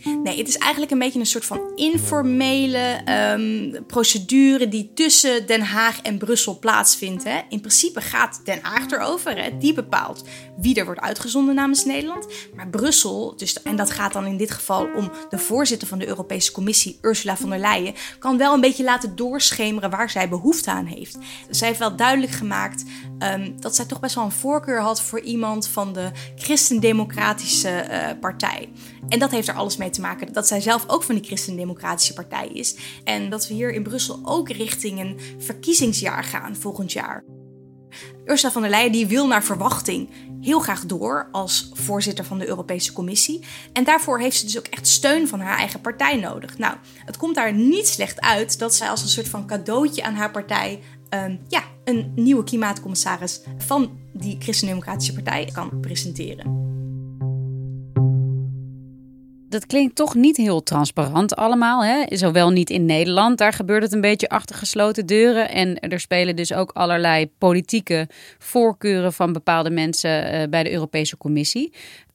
Nee, 0.04 0.38
het 0.38 0.48
is 0.48 0.58
eigenlijk 0.58 0.92
een 0.92 1.00
beetje 1.00 1.20
een 1.20 1.26
soort 1.26 1.46
van 1.46 1.72
informele 1.76 3.02
um, 3.36 3.86
procedure 3.86 4.70
die 4.70 4.92
tussen 4.94 5.48
Den 5.48 5.62
Haag 5.62 6.02
en 6.02 6.18
Brussel 6.18 6.60
plaatsvindt. 6.60 7.24
Hè. 7.24 7.42
In 7.50 7.60
principe 7.60 8.02
gaat 8.02 8.42
Den 8.44 8.60
Haag 8.62 8.92
erover. 8.92 9.44
Hè. 9.44 9.58
Die 9.58 9.74
bepaalt 9.74 10.24
wie 10.58 10.76
er 10.76 10.86
wordt 10.86 11.00
uitgezonden 11.00 11.56
namens 11.56 11.86
Nederland. 11.86 12.28
Maar 12.56 12.68
Brussel, 12.68 13.34
dus, 13.38 13.62
en 13.62 13.76
dat 13.76 13.92
gaat 13.92 14.14
dan 14.14 14.26
in 14.26 14.38
dit 14.38 14.52
geval 14.52 14.88
om 14.96 15.12
de 15.30 15.38
voorzitter 15.38 15.88
van 15.88 16.00
de 16.00 16.08
Europese 16.08 16.52
Commissie, 16.52 16.98
Ursula 17.02 17.38
von 17.38 17.50
der 17.50 17.60
Leyen, 17.60 17.94
kan 18.20 18.38
wel 18.38 18.54
een 18.54 18.62
beetje 18.62 18.84
laten 18.84 19.16
doorschemeren 19.16 19.90
waar 19.90 20.10
zij 20.10 20.30
behoefte 20.30 20.72
aan 20.72 20.86
heeft. 20.86 21.18
zij 21.50 21.68
heeft 21.68 21.80
wel 21.80 21.96
duidelijk 21.96 22.32
gemaakt 22.32 22.84
um, 23.20 23.62
dat 23.62 23.76
zij 23.76 23.86
toch 23.86 24.00
best 24.00 24.16
wel 24.16 24.24
een 24.24 24.32
voorkeur 24.32 24.82
had 24.82 25.02
voor 25.02 25.20
iemand 25.20 25.68
van 25.68 25.94
de 25.94 26.12
Christendemocratische 26.36 27.86
uh, 27.90 28.20
Partij. 28.20 28.70
En 29.08 29.20
dat 29.20 29.32
heeft 29.32 29.48
er 29.48 29.54
alles 29.54 29.78
mee 29.78 29.90
te 29.90 29.93
maken 30.02 30.34
dat 30.34 30.48
zij 30.48 30.62
zelf 30.62 30.84
ook 30.88 31.04
van 31.04 31.16
die 31.16 31.24
Christendemocratische 31.24 32.14
Partij 32.14 32.48
is. 32.48 32.76
En 33.04 33.30
dat 33.30 33.48
we 33.48 33.54
hier 33.54 33.72
in 33.72 33.84
Brussel 33.84 34.20
ook 34.24 34.50
richting 34.50 35.00
een 35.00 35.20
verkiezingsjaar 35.38 36.24
gaan 36.24 36.56
volgend 36.56 36.92
jaar. 36.92 37.24
Ursula 38.26 38.52
von 38.52 38.62
der 38.62 38.72
Leyen 38.72 38.92
die 38.92 39.08
wil 39.08 39.28
naar 39.28 39.44
verwachting 39.44 40.10
heel 40.42 40.60
graag 40.60 40.86
door 40.86 41.28
als 41.32 41.70
voorzitter 41.74 42.26
van 42.26 42.38
de 42.38 42.48
Europese 42.48 42.94
Commissie. 42.94 43.44
En 43.74 43.84
daarvoor 43.84 44.20
heeft 44.20 44.38
ze 44.38 44.46
dus 44.46 44.58
ook 44.58 44.68
echt 44.68 44.88
steun 44.88 45.28
van 45.28 45.40
haar 45.40 45.58
eigen 45.58 45.82
partij 45.82 46.18
nodig. 46.18 46.58
Nou, 46.58 46.76
het 47.06 47.18
komt 47.18 47.36
daar 47.36 47.54
niet 47.54 47.88
slecht 47.88 48.22
uit 48.22 48.60
dat 48.60 48.76
zij 48.76 48.90
als 48.90 49.02
een 49.02 49.10
soort 49.10 49.28
van 49.30 49.48
cadeautje 49.48 50.04
aan 50.04 50.16
haar 50.16 50.32
partij 50.32 50.80
um, 51.10 51.40
ja, 51.48 51.64
een 51.84 52.12
nieuwe 52.16 52.44
klimaatcommissaris 52.44 53.42
van 53.58 54.00
die 54.14 54.36
Christendemocratische 54.40 55.14
Partij 55.14 55.50
kan 55.54 55.80
presenteren 55.80 56.74
dat 59.54 59.66
klinkt 59.66 59.96
toch 59.96 60.16
niet 60.16 60.38
heel 60.38 60.64
transparant 60.64 61.36
allemaal. 61.36 61.84
Hè? 61.84 62.04
Zowel 62.08 62.50
niet 62.50 62.70
in 62.70 62.86
Nederland, 62.86 63.38
daar 63.38 63.54
gebeurt 63.54 63.84
het 63.84 63.94
een 63.94 64.02
beetje 64.02 64.30
achter 64.30 64.56
gesloten 64.56 65.06
deuren. 65.06 65.50
En 65.50 65.80
er 65.80 66.00
spelen 66.00 66.36
dus 66.36 66.54
ook 66.54 66.72
allerlei 66.72 67.30
politieke 67.38 68.08
voorkeuren 68.38 69.14
van 69.14 69.34
bepaalde 69.34 69.70
mensen 69.70 70.32
eh, 70.32 70.50
bij 70.50 70.64
de 70.64 70.72
Europese 70.72 71.18
Commissie. 71.18 71.74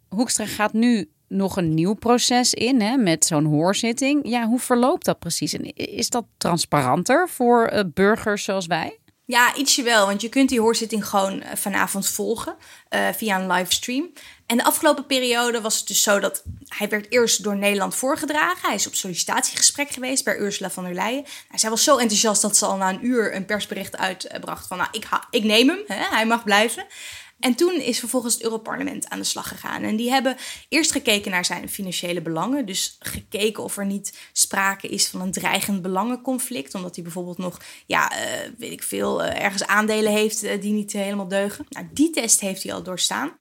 Hoekstra 0.09 0.47
gaat 0.47 0.73
nu 0.73 1.09
nog 1.28 1.57
een 1.57 1.75
nieuw 1.75 1.95
proces 1.95 2.54
in 2.54 2.80
hè, 2.80 2.97
met 2.97 3.25
zo'n 3.25 3.45
hoorzitting. 3.45 4.28
Ja, 4.28 4.47
hoe 4.47 4.59
verloopt 4.59 5.04
dat 5.04 5.18
precies? 5.18 5.52
En 5.52 5.75
is 5.75 6.09
dat 6.09 6.25
transparanter 6.37 7.28
voor 7.28 7.71
uh, 7.73 7.80
burgers 7.95 8.45
zoals 8.45 8.66
wij? 8.66 8.99
Ja, 9.31 9.55
ietsje 9.55 9.83
wel, 9.83 10.07
want 10.07 10.21
je 10.21 10.29
kunt 10.29 10.49
die 10.49 10.61
hoorzitting 10.61 11.07
gewoon 11.07 11.43
eh, 11.43 11.57
vanavond 11.57 12.09
volgen 12.09 12.57
uh, 12.91 13.09
via 13.17 13.41
een 13.41 13.51
livestream. 13.51 14.13
En 14.47 14.57
de 14.57 14.65
afgelopen 14.65 15.07
periode 15.07 15.61
was 15.61 15.79
het 15.79 15.87
dus 15.87 16.03
zo 16.03 16.19
dat 16.19 16.43
hij 16.69 16.89
werd 16.89 17.07
eerst 17.09 17.43
door 17.43 17.57
Nederland 17.57 17.95
voorgedragen. 17.95 18.69
Hij 18.69 18.75
is 18.75 18.87
op 18.87 18.95
sollicitatiegesprek 18.95 19.91
geweest 19.91 20.25
bij 20.25 20.39
Ursula 20.39 20.71
von 20.71 20.85
der 20.85 20.95
Leyen. 20.95 21.23
Nou, 21.23 21.59
zij 21.59 21.71
was 21.71 21.85
zo 21.85 21.97
enthousiast 21.97 22.43
dat 22.43 22.57
ze 22.57 22.67
al 22.67 22.77
na 22.77 22.89
een 22.89 23.07
uur 23.07 23.35
een 23.35 23.45
persbericht 23.45 23.97
uitbracht 23.97 24.67
van... 24.67 24.77
nou, 24.77 24.89
ik, 24.93 25.09
ik 25.31 25.45
neem 25.45 25.69
hem, 25.69 25.83
hè, 25.87 26.17
hij 26.17 26.27
mag 26.27 26.45
blijven. 26.45 26.87
En 27.38 27.54
toen 27.54 27.75
is 27.75 27.99
vervolgens 27.99 28.35
het 28.35 28.42
Europarlement 28.42 29.09
aan 29.09 29.18
de 29.18 29.25
slag 29.25 29.49
gegaan. 29.49 29.83
En 29.83 29.97
die 29.97 30.11
hebben 30.11 30.37
eerst 30.68 30.92
gekeken 30.92 31.30
naar 31.30 31.45
zijn 31.45 31.68
financiële 31.68 32.23
belangen. 32.23 32.66
Dus 32.66 32.97
gekeken 32.99 33.62
of 33.62 33.76
er 33.76 33.87
niet 33.87 34.18
sprake 34.33 34.88
is 34.88 35.09
van 35.09 35.21
een 35.21 35.33
dreigend 35.33 35.83
belangenconflict. 35.83 36.75
Omdat 36.75 36.95
hij 36.95 37.04
bijvoorbeeld 37.04 37.38
nog, 37.38 37.61
ja, 37.87 38.12
uh, 38.12 38.18
weet 38.59 38.73
ik 38.73 38.83
veel, 38.83 39.25
uh, 39.25 39.45
ergens 39.45 39.66
aandelen 39.66 40.12
heeft 40.12 40.45
uh, 40.45 40.61
die 40.61 40.73
niet 40.73 40.92
helemaal 40.92 41.28
deugen. 41.28 41.66
Nou, 41.68 41.88
die 41.92 42.11
test 42.11 42.40
heeft 42.40 42.62
hij 42.62 42.73
al 42.73 42.83
doorstaan. 42.83 43.38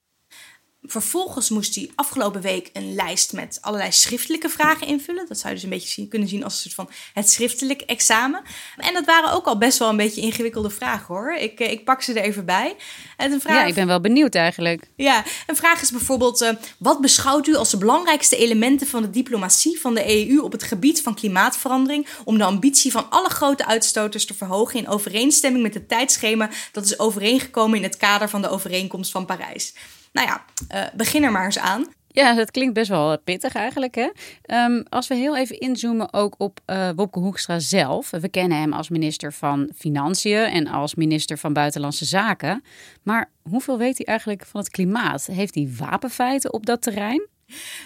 Vervolgens 0.82 1.50
moest 1.50 1.76
hij 1.76 1.92
afgelopen 1.96 2.42
week 2.42 2.70
een 2.74 2.96
lijst 2.96 3.34
met 3.34 3.58
allerlei 3.62 3.92
schriftelijke 3.92 4.50
vragen 4.50 4.88
invullen. 4.88 5.26
Dat 5.28 5.38
zou 5.38 5.48
je 5.48 5.54
dus 5.54 5.64
een 5.64 5.70
beetje 5.70 5.90
zien, 5.90 6.08
kunnen 6.08 6.28
zien 6.28 6.44
als 6.44 6.54
een 6.54 6.60
soort 6.60 6.74
van 6.74 6.90
het 7.14 7.30
schriftelijk 7.30 7.82
examen. 7.82 8.42
En 8.78 8.94
dat 8.94 9.06
waren 9.06 9.32
ook 9.32 9.46
al 9.46 9.58
best 9.58 9.78
wel 9.78 9.90
een 9.90 9.98
beetje 9.98 10.22
ingewikkelde 10.22 10.70
vragen 10.70 11.16
hoor. 11.16 11.34
Ik, 11.34 11.60
eh, 11.60 11.72
ik 11.72 11.86
pak 11.86 12.02
ze 12.02 12.14
er 12.14 12.24
even 12.24 12.46
bij. 12.46 12.76
En 13.18 13.32
een 13.32 13.42
vraag... 13.42 13.56
Ja, 13.56 13.66
ik 13.66 13.74
ben 13.74 13.88
wel 13.88 14.02
benieuwd 14.02 14.36
eigenlijk. 14.36 14.88
Ja, 14.96 15.24
een 15.48 15.56
vraag 15.56 15.82
is 15.82 15.92
bijvoorbeeld: 15.92 16.42
uh, 16.42 16.50
wat 16.78 17.02
beschouwt 17.02 17.48
u 17.48 17.56
als 17.56 17.70
de 17.70 17.78
belangrijkste 17.78 18.38
elementen 18.38 18.88
van 18.88 19.02
de 19.02 19.10
diplomatie 19.10 19.80
van 19.80 19.94
de 19.94 20.30
EU 20.30 20.40
op 20.40 20.52
het 20.52 20.64
gebied 20.64 21.02
van 21.02 21.16
klimaatverandering 21.16 22.08
om 22.24 22.38
de 22.38 22.44
ambitie 22.44 22.92
van 22.92 23.10
alle 23.10 23.30
grote 23.30 23.66
uitstoters 23.66 24.26
te 24.26 24.34
verhogen 24.34 24.80
in 24.80 24.88
overeenstemming 24.88 25.64
met 25.64 25.74
het 25.74 25.90
tijdschema 25.90 26.50
dat 26.72 26.86
is 26.86 27.00
overeengekomen 27.00 27.78
in 27.78 27.84
het 27.84 27.98
kader 27.98 28.30
van 28.30 28.42
de 28.42 28.50
overeenkomst 28.50 29.12
van 29.12 29.26
Parijs? 29.26 29.74
Nou 30.18 30.30
ja, 30.30 30.46
uh, 30.76 30.96
begin 30.96 31.24
er 31.24 31.32
maar 31.32 31.46
eens 31.46 31.60
aan. 31.60 31.86
Ja, 32.08 32.34
dat 32.34 32.52
klinkt 32.52 32.74
best 32.74 32.90
wel 32.90 33.20
pittig 33.20 33.54
eigenlijk. 33.54 33.96
Hè? 33.96 34.10
Um, 34.66 34.84
als 34.90 35.08
we 35.08 35.16
heel 35.16 35.38
even 35.38 35.60
inzoomen 35.60 36.14
ook 36.14 36.36
op 36.38 36.60
uh, 36.66 36.90
Wopke 36.96 37.20
Hoekstra 37.20 37.60
zelf. 37.60 38.10
We 38.10 38.30
kennen 38.30 38.58
hem 38.58 38.74
als 38.74 38.90
minister 38.90 39.34
van 39.34 39.70
Financiën 39.76 40.44
en 40.44 40.68
als 40.68 40.96
minister 40.96 41.38
van 41.38 41.54
Buitenlandse 41.54 42.06
Zaken. 42.06 42.64
Maar 43.04 43.30
hoeveel 43.50 43.78
weet 43.78 43.98
hij 43.98 44.06
eigenlijk 44.06 44.46
van 44.46 44.60
het 44.60 44.70
klimaat? 44.70 45.26
Heeft 45.26 45.56
hij 45.56 45.74
wapenfeiten 45.78 46.54
op 46.54 46.66
dat 46.66 46.82
terrein? 46.82 47.28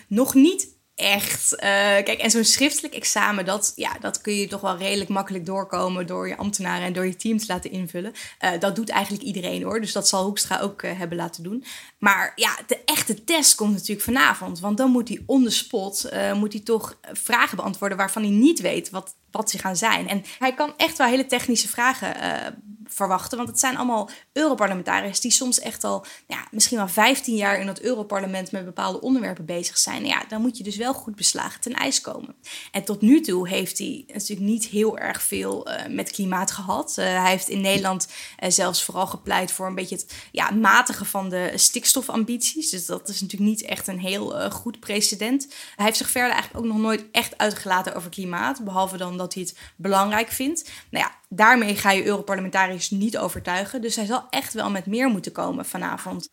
Nog 0.07 0.33
niet 0.33 0.67
echt. 0.95 1.53
Uh, 1.53 1.59
kijk, 1.59 2.19
en 2.19 2.31
zo'n 2.31 2.43
schriftelijk 2.43 2.93
examen, 2.93 3.45
dat, 3.45 3.71
ja, 3.75 3.97
dat 3.99 4.21
kun 4.21 4.35
je 4.35 4.47
toch 4.47 4.61
wel 4.61 4.77
redelijk 4.77 5.09
makkelijk 5.09 5.45
doorkomen 5.45 6.07
door 6.07 6.27
je 6.27 6.37
ambtenaren 6.37 6.85
en 6.85 6.93
door 6.93 7.05
je 7.05 7.15
team 7.15 7.37
te 7.37 7.45
laten 7.47 7.71
invullen. 7.71 8.13
Uh, 8.41 8.49
dat 8.59 8.75
doet 8.75 8.89
eigenlijk 8.89 9.23
iedereen 9.23 9.63
hoor. 9.63 9.81
Dus 9.81 9.91
dat 9.91 10.07
zal 10.07 10.23
Hoekstra 10.23 10.59
ook 10.59 10.81
uh, 10.81 10.97
hebben 10.97 11.17
laten 11.17 11.43
doen. 11.43 11.63
Maar 11.97 12.31
ja, 12.35 12.57
de 12.67 12.83
echte 12.85 13.23
test 13.23 13.55
komt 13.55 13.73
natuurlijk 13.73 14.01
vanavond. 14.01 14.59
Want 14.59 14.77
dan 14.77 14.91
moet 14.91 15.07
hij 15.07 15.23
on 15.25 15.43
the 15.43 15.49
spot, 15.49 16.11
moet 16.33 16.53
hij 16.53 16.61
toch 16.61 16.97
vragen 17.11 17.57
beantwoorden 17.57 17.97
waarvan 17.97 18.21
hij 18.21 18.31
niet 18.31 18.59
weet 18.59 18.89
wat, 18.89 19.15
wat 19.31 19.49
ze 19.49 19.57
gaan 19.57 19.75
zijn. 19.75 20.07
En 20.07 20.23
hij 20.39 20.53
kan 20.53 20.73
echt 20.77 20.97
wel 20.97 21.07
hele 21.07 21.25
technische 21.25 21.67
vragen 21.67 22.15
verwachten. 22.93 23.37
Want 23.37 23.49
het 23.49 23.59
zijn 23.59 23.77
allemaal 23.77 24.09
Europarlementariërs 24.33 25.19
die 25.19 25.31
soms 25.31 25.59
echt 25.59 25.83
al 25.83 26.05
ja, 26.27 26.47
misschien 26.51 26.77
wel 26.77 26.87
15 26.87 27.35
jaar 27.35 27.59
in 27.59 27.67
het 27.67 27.81
Europarlement 27.81 28.51
met 28.51 28.65
bepaalde 28.65 29.01
onderwerpen 29.01 29.45
bezig 29.45 29.77
zijn. 29.77 30.05
Ja, 30.05 30.23
dan 30.27 30.41
moet 30.41 30.57
je 30.57 30.63
dus 30.63 30.75
wel 30.75 30.93
goed 30.93 31.15
beslagen 31.15 31.61
ten 31.61 31.73
ijs 31.73 32.01
komen. 32.01 32.35
En 32.71 32.83
tot 32.83 33.01
nu 33.01 33.21
toe 33.21 33.47
heeft 33.47 33.77
hij 33.77 34.03
natuurlijk 34.07 34.49
niet 34.49 34.65
heel 34.65 34.97
erg 34.97 35.21
veel 35.21 35.69
uh, 35.69 35.75
met 35.89 36.11
klimaat 36.11 36.51
gehad. 36.51 36.95
Uh, 36.99 37.05
hij 37.05 37.29
heeft 37.29 37.49
in 37.49 37.61
Nederland 37.61 38.07
uh, 38.39 38.49
zelfs 38.49 38.83
vooral 38.83 39.07
gepleit 39.07 39.51
voor 39.51 39.67
een 39.67 39.75
beetje 39.75 39.95
het 39.95 40.13
ja, 40.31 40.51
matigen 40.51 41.05
van 41.05 41.29
de 41.29 41.51
stikstofambities. 41.55 42.69
Dus 42.69 42.85
dat 42.85 43.09
is 43.09 43.21
natuurlijk 43.21 43.49
niet 43.51 43.61
echt 43.61 43.87
een 43.87 43.99
heel 43.99 44.51
goed 44.51 44.79
precedent. 44.79 45.47
Hij 45.75 45.85
heeft 45.85 45.97
zich 45.97 46.09
verder 46.09 46.31
eigenlijk 46.31 46.65
ook 46.65 46.71
nog 46.71 46.81
nooit 46.81 47.05
echt 47.11 47.37
uitgelaten 47.37 47.95
over 47.95 48.09
klimaat. 48.09 48.63
Behalve 48.63 48.97
dan 48.97 49.17
dat 49.17 49.33
hij 49.33 49.43
het 49.43 49.57
belangrijk 49.75 50.29
vindt. 50.31 50.69
Nou 50.89 51.05
ja, 51.05 51.19
daarmee 51.33 51.75
ga 51.75 51.91
je 51.91 52.05
Europarlementariërs 52.05 52.89
niet 52.89 53.17
overtuigen. 53.17 53.81
Dus 53.81 53.95
hij 53.95 54.05
zal 54.05 54.27
echt 54.29 54.53
wel 54.53 54.69
met 54.69 54.85
meer 54.85 55.09
moeten 55.09 55.31
komen 55.31 55.65
vanavond. 55.65 56.29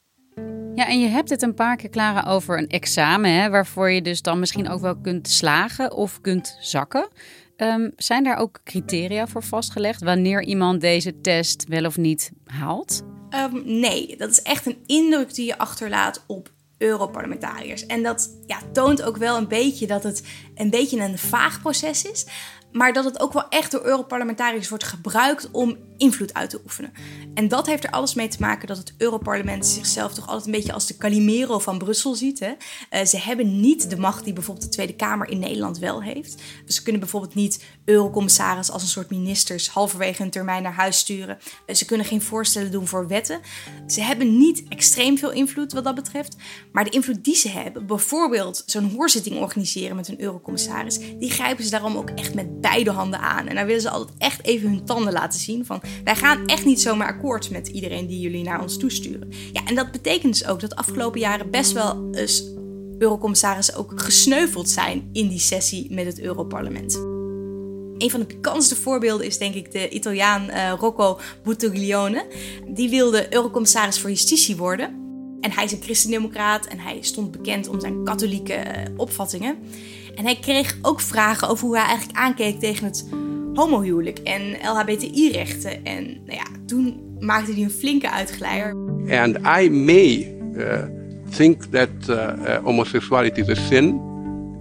Ja, 0.75 0.87
en 0.87 1.01
je 1.01 1.09
hebt 1.09 1.31
het 1.31 1.43
een 1.43 1.55
paar 1.55 1.77
keer 1.77 1.89
klaar 1.89 2.29
over 2.29 2.59
een 2.59 2.69
examen, 2.69 3.33
hè, 3.33 3.51
waarvoor 3.51 3.91
je 3.91 4.03
dus 4.03 4.23
dan 4.23 4.39
misschien 4.39 4.69
ook 4.69 4.81
wel 4.81 5.01
kunt 5.01 5.29
slagen 5.29 5.93
of 5.93 6.21
kunt 6.21 6.57
zakken. 6.61 7.09
Um, 7.57 7.93
zijn 7.97 8.25
daar 8.25 8.37
ook 8.37 8.61
criteria 8.65 9.27
voor 9.27 9.43
vastgelegd 9.43 10.03
wanneer 10.03 10.45
iemand 10.45 10.81
deze 10.81 11.21
test 11.21 11.65
wel 11.69 11.85
of 11.85 11.97
niet 11.97 12.31
haalt? 12.45 13.03
Um, 13.31 13.63
nee, 13.65 14.17
dat 14.17 14.31
is 14.31 14.43
echt 14.43 14.67
een 14.67 14.79
indruk 14.87 15.35
die 15.35 15.47
je 15.47 15.59
achterlaat 15.59 16.25
op 16.27 16.51
Europarlementariërs. 16.79 17.87
En 17.87 18.03
dat 18.03 18.39
ja, 18.47 18.59
toont 18.73 19.03
ook 19.03 19.17
wel 19.17 19.37
een 19.37 19.49
beetje 19.49 19.87
dat 19.87 20.03
het 20.03 20.23
een 20.55 20.71
beetje 20.71 21.01
een 21.01 21.19
vaag 21.19 21.61
proces 21.61 22.05
is. 22.05 22.27
Maar 22.73 22.93
dat 22.93 23.05
het 23.05 23.21
ook 23.21 23.33
wel 23.33 23.49
echt 23.49 23.71
door 23.71 23.85
Europarlementariërs 23.85 24.69
wordt 24.69 24.85
gebruikt 24.85 25.51
om 25.51 25.77
invloed 25.97 26.35
uit 26.35 26.51
te 26.51 26.61
oefenen. 26.65 26.93
En 27.35 27.49
dat 27.49 27.67
heeft 27.67 27.85
er 27.85 27.91
alles 27.91 28.15
mee 28.15 28.29
te 28.29 28.37
maken 28.41 28.69
dat 28.69 28.77
het 28.77 28.95
Europarlement 28.99 29.67
zichzelf 29.67 30.15
toch 30.15 30.27
altijd 30.27 30.47
een 30.47 30.53
beetje 30.53 30.73
als 30.73 30.87
de 30.87 30.97
Calimero 30.97 31.59
van 31.59 31.79
Brussel 31.79 32.15
ziet. 32.15 32.41
Hè? 32.41 32.53
Uh, 32.91 33.05
ze 33.07 33.19
hebben 33.19 33.61
niet 33.61 33.91
de 33.91 33.99
macht 33.99 34.25
die 34.25 34.33
bijvoorbeeld 34.33 34.67
de 34.67 34.73
Tweede 34.73 34.95
Kamer 34.95 35.29
in 35.29 35.39
Nederland 35.39 35.79
wel 35.79 36.03
heeft. 36.03 36.43
Dus 36.65 36.75
ze 36.75 36.83
kunnen 36.83 37.01
bijvoorbeeld 37.01 37.35
niet 37.35 37.65
eurocommissaris 37.85 38.71
als 38.71 38.83
een 38.83 38.89
soort 38.89 39.11
ministers 39.11 39.69
halverwege 39.69 40.23
hun 40.23 40.31
termijn 40.31 40.63
naar 40.63 40.75
huis 40.75 40.99
sturen. 40.99 41.39
Uh, 41.67 41.75
ze 41.75 41.85
kunnen 41.85 42.07
geen 42.07 42.23
voorstellen 42.23 42.71
doen 42.71 42.87
voor 42.87 43.09
wetten. 43.09 43.41
Ze 43.87 44.01
hebben 44.01 44.39
niet 44.39 44.65
extreem 44.69 45.19
veel 45.19 45.33
invloed 45.33 45.73
wat 45.73 45.85
dat 45.85 45.95
betreft. 45.95 46.37
Maar 46.73 46.85
de 46.85 46.91
invloed 46.91 47.25
die 47.25 47.37
ze 47.37 47.49
hebben, 47.49 47.87
bijvoorbeeld 47.87 48.63
zo'n 48.67 48.91
hoorzitting 48.91 49.39
organiseren 49.39 49.97
met 49.97 50.09
een 50.09 50.21
eurocommissaris, 50.21 50.99
die 50.99 51.31
grijpen 51.31 51.65
ze 51.65 51.71
daarom 51.71 51.97
ook 51.97 52.11
echt 52.11 52.35
met 52.35 52.58
beide 52.61 52.91
handen 52.91 53.21
aan. 53.21 53.47
En 53.47 53.55
daar 53.55 53.67
willen 53.67 53.83
ze 53.83 53.91
altijd 53.91 54.19
echt 54.19 54.45
even 54.45 54.71
hun 54.71 54.85
tanden 54.85 55.13
laten 55.13 55.41
zien 55.41 55.67
van 55.67 55.81
wij 56.05 56.17
gaan 56.17 56.47
echt 56.47 56.65
niet 56.65 56.81
zomaar 56.81 57.09
akkoord 57.09 57.51
met 57.51 57.69
iedereen 57.69 58.07
die 58.07 58.21
jullie 58.21 58.45
naar 58.45 58.63
ons 58.63 58.79
toesturen. 58.79 59.29
Ja, 59.53 59.65
en 59.65 59.75
dat 59.75 59.93
betekent 59.93 60.33
dus 60.33 60.47
ook 60.47 60.61
dat 60.61 60.71
de 60.71 60.77
afgelopen 60.77 61.21
jaren 61.21 61.51
best 61.51 61.73
wel 61.73 62.09
eens 62.13 62.45
eurocommissarissen 62.99 63.75
ook 63.75 63.93
gesneuveld 63.97 64.71
zijn 64.71 65.09
in 65.13 65.29
die 65.29 65.39
sessie 65.39 65.87
met 65.91 66.07
het 66.07 66.21
Europarlement. 66.21 66.95
Een 67.99 68.11
van 68.11 68.21
de 68.21 68.27
pikantste 68.27 68.77
voorbeelden 68.77 69.27
is 69.27 69.39
denk 69.39 69.55
ik 69.55 69.73
de 69.73 69.89
Italiaan 69.89 70.51
uh, 70.51 70.73
Rocco 70.79 71.21
Buttiglione. 71.45 72.27
Die 72.67 72.91
wilde 72.91 73.35
eurocommissaris 73.35 74.01
voor 74.01 74.11
justitie 74.11 74.57
worden. 74.57 75.07
En 75.41 75.53
hij 75.53 75.65
is 75.65 75.73
een 75.73 75.83
christendemocraat 75.83 76.67
en 76.67 76.79
hij 76.79 76.99
stond 77.01 77.31
bekend 77.31 77.69
om 77.69 77.81
zijn 77.81 78.05
katholieke 78.05 78.55
uh, 78.55 78.83
opvattingen. 78.97 79.59
En 80.19 80.25
hij 80.25 80.37
kreeg 80.37 80.77
ook 80.83 81.01
vragen 81.01 81.49
over 81.49 81.67
hoe 81.67 81.77
hij 81.77 81.87
eigenlijk 81.87 82.19
aankeek 82.19 82.61
tegen 82.61 82.85
het 82.85 83.09
homohuwelijk 83.55 84.19
en 84.19 84.57
LHBTI-rechten. 84.63 85.85
En 85.85 86.05
nou 86.05 86.39
ja, 86.39 86.45
toen 86.67 87.01
maakte 87.19 87.53
hij 87.53 87.63
een 87.63 87.71
flinke 87.71 88.11
uitglijder. 88.11 88.77
And 89.11 89.37
I 89.61 89.71
may 89.71 90.37
uh, 90.55 90.85
think 91.37 91.63
that 91.63 91.89
uh, 92.09 92.17
uh, 92.17 92.57
homosexuality 92.65 93.41
is 93.41 93.49
a 93.49 93.55
sin, 93.55 94.01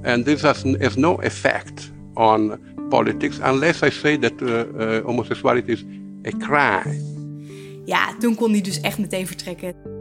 and 0.03 0.25
this 0.25 0.41
has, 0.41 0.63
has 0.79 0.95
no 0.95 1.15
effect 1.15 1.91
on 2.13 2.57
politics 2.89 3.39
unless 3.39 3.81
I 3.81 3.89
say 3.89 4.17
that 4.17 4.41
uh, 4.41 4.59
uh, 4.77 5.05
homosexuality 5.05 5.71
is 5.71 5.85
a 6.33 6.37
crime. 6.37 7.15
Ja, 7.85 8.15
toen 8.19 8.35
kon 8.35 8.51
hij 8.51 8.61
dus 8.61 8.81
echt 8.81 8.97
meteen 8.97 9.27
vertrekken. 9.27 9.96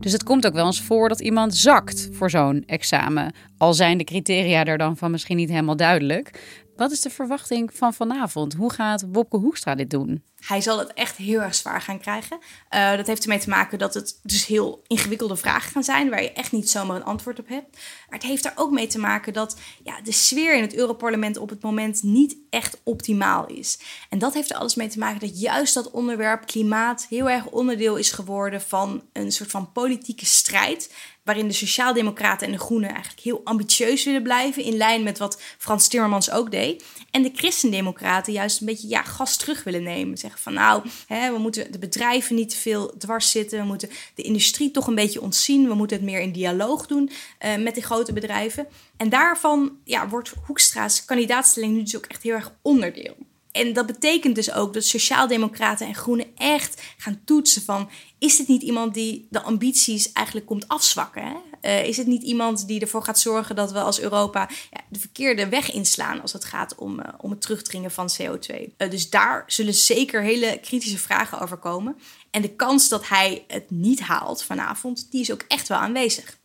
Dus 0.00 0.12
het 0.12 0.22
komt 0.22 0.46
ook 0.46 0.52
wel 0.52 0.66
eens 0.66 0.82
voor 0.82 1.08
dat 1.08 1.20
iemand 1.20 1.56
zakt 1.56 2.08
voor 2.12 2.30
zo'n 2.30 2.62
examen. 2.66 3.32
Al 3.56 3.74
zijn 3.74 3.98
de 3.98 4.04
criteria 4.04 4.64
er 4.64 4.78
dan 4.78 4.96
van 4.96 5.10
misschien 5.10 5.36
niet 5.36 5.48
helemaal 5.48 5.76
duidelijk. 5.76 6.40
Wat 6.76 6.90
is 6.90 7.00
de 7.00 7.10
verwachting 7.10 7.74
van 7.74 7.94
vanavond? 7.94 8.54
Hoe 8.54 8.72
gaat 8.72 9.04
Wopke 9.12 9.36
Hoekstra 9.36 9.74
dit 9.74 9.90
doen? 9.90 10.22
Hij 10.46 10.60
zal 10.60 10.78
het 10.78 10.92
echt 10.92 11.16
heel 11.16 11.40
erg 11.40 11.54
zwaar 11.54 11.82
gaan 11.82 12.00
krijgen. 12.00 12.38
Uh, 12.74 12.96
dat 12.96 13.06
heeft 13.06 13.22
ermee 13.22 13.38
te 13.38 13.48
maken 13.48 13.78
dat 13.78 13.94
het 13.94 14.20
dus 14.22 14.46
heel 14.46 14.82
ingewikkelde 14.86 15.36
vragen 15.36 15.72
gaan 15.72 15.84
zijn, 15.84 16.10
waar 16.10 16.22
je 16.22 16.32
echt 16.32 16.52
niet 16.52 16.70
zomaar 16.70 16.96
een 16.96 17.04
antwoord 17.04 17.38
op 17.38 17.48
hebt. 17.48 17.76
Maar 18.08 18.18
het 18.18 18.28
heeft 18.28 18.44
er 18.44 18.52
ook 18.54 18.70
mee 18.70 18.86
te 18.86 18.98
maken 18.98 19.32
dat 19.32 19.56
ja, 19.84 20.00
de 20.00 20.12
sfeer 20.12 20.54
in 20.54 20.62
het 20.62 20.74
Europarlement 20.74 21.36
op 21.36 21.50
het 21.50 21.62
moment 21.62 22.02
niet 22.02 22.36
echt 22.50 22.80
optimaal 22.84 23.46
is. 23.46 23.78
En 24.08 24.18
dat 24.18 24.34
heeft 24.34 24.50
er 24.50 24.56
alles 24.56 24.74
mee 24.74 24.88
te 24.88 24.98
maken 24.98 25.20
dat 25.20 25.40
juist 25.40 25.74
dat 25.74 25.90
onderwerp 25.90 26.46
klimaat 26.46 27.06
heel 27.08 27.30
erg 27.30 27.46
onderdeel 27.46 27.96
is 27.96 28.10
geworden 28.10 28.60
van 28.60 29.02
een 29.12 29.32
soort 29.32 29.50
van 29.50 29.72
politieke 29.72 30.26
strijd 30.26 30.90
waarin 31.28 31.48
de 31.48 31.54
Sociaaldemocraten 31.54 32.46
en 32.46 32.52
de 32.52 32.58
Groenen 32.58 32.90
eigenlijk 32.90 33.20
heel 33.20 33.40
ambitieus 33.44 34.04
willen 34.04 34.22
blijven, 34.22 34.62
in 34.62 34.76
lijn 34.76 35.02
met 35.02 35.18
wat 35.18 35.42
Frans 35.58 35.88
Timmermans 35.88 36.30
ook 36.30 36.50
deed. 36.50 36.84
En 37.10 37.22
de 37.22 37.30
Christendemocraten 37.34 38.32
juist 38.32 38.60
een 38.60 38.66
beetje 38.66 38.88
ja, 38.88 39.02
gas 39.02 39.36
terug 39.36 39.64
willen 39.64 39.82
nemen. 39.82 40.18
Van 40.36 40.52
nou, 40.52 40.88
hè, 41.06 41.32
we 41.32 41.38
moeten 41.38 41.72
de 41.72 41.78
bedrijven 41.78 42.34
niet 42.34 42.50
te 42.50 42.56
veel 42.56 42.94
dwars 42.98 43.30
zitten, 43.30 43.58
we 43.58 43.66
moeten 43.66 43.90
de 44.14 44.22
industrie 44.22 44.70
toch 44.70 44.86
een 44.86 44.94
beetje 44.94 45.20
ontzien, 45.20 45.68
we 45.68 45.74
moeten 45.74 45.96
het 45.96 46.06
meer 46.06 46.20
in 46.20 46.32
dialoog 46.32 46.86
doen 46.86 47.10
uh, 47.40 47.56
met 47.56 47.74
die 47.74 47.82
grote 47.82 48.12
bedrijven. 48.12 48.66
En 48.96 49.08
daarvan 49.08 49.76
ja, 49.84 50.08
wordt 50.08 50.32
Hoekstra's 50.46 51.04
kandidaatstelling 51.04 51.72
nu 51.72 51.82
dus 51.82 51.96
ook 51.96 52.06
echt 52.06 52.22
heel 52.22 52.34
erg 52.34 52.52
onderdeel. 52.62 53.16
En 53.52 53.72
dat 53.72 53.86
betekent 53.86 54.34
dus 54.34 54.52
ook 54.52 54.74
dat 54.74 54.84
Sociaaldemocraten 54.84 55.86
en 55.86 55.94
Groenen 55.94 56.26
echt 56.36 56.82
gaan 56.96 57.20
toetsen 57.24 57.62
van... 57.62 57.90
is 58.18 58.36
dit 58.36 58.48
niet 58.48 58.62
iemand 58.62 58.94
die 58.94 59.26
de 59.30 59.42
ambities 59.42 60.12
eigenlijk 60.12 60.46
komt 60.46 60.68
afzwakken? 60.68 61.24
Hè? 61.24 61.34
Uh, 61.62 61.84
is 61.84 61.96
het 61.96 62.06
niet 62.06 62.22
iemand 62.22 62.66
die 62.66 62.80
ervoor 62.80 63.02
gaat 63.02 63.18
zorgen 63.18 63.56
dat 63.56 63.72
we 63.72 63.80
als 63.80 64.00
Europa 64.00 64.48
ja, 64.70 64.80
de 64.88 64.98
verkeerde 64.98 65.48
weg 65.48 65.72
inslaan... 65.72 66.22
als 66.22 66.32
het 66.32 66.44
gaat 66.44 66.74
om, 66.74 66.98
uh, 66.98 67.06
om 67.20 67.30
het 67.30 67.40
terugdringen 67.40 67.90
van 67.90 68.10
CO2? 68.20 68.54
Uh, 68.78 68.90
dus 68.90 69.10
daar 69.10 69.44
zullen 69.46 69.74
zeker 69.74 70.22
hele 70.22 70.58
kritische 70.62 70.98
vragen 70.98 71.40
over 71.40 71.56
komen. 71.56 71.98
En 72.30 72.42
de 72.42 72.54
kans 72.54 72.88
dat 72.88 73.08
hij 73.08 73.44
het 73.48 73.70
niet 73.70 74.00
haalt 74.00 74.44
vanavond, 74.44 75.10
die 75.10 75.20
is 75.20 75.32
ook 75.32 75.44
echt 75.48 75.68
wel 75.68 75.78
aanwezig. 75.78 76.38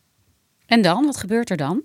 En 0.66 0.82
dan? 0.82 1.06
Wat 1.06 1.18
gebeurt 1.18 1.50
er 1.50 1.58
dan? 1.58 1.84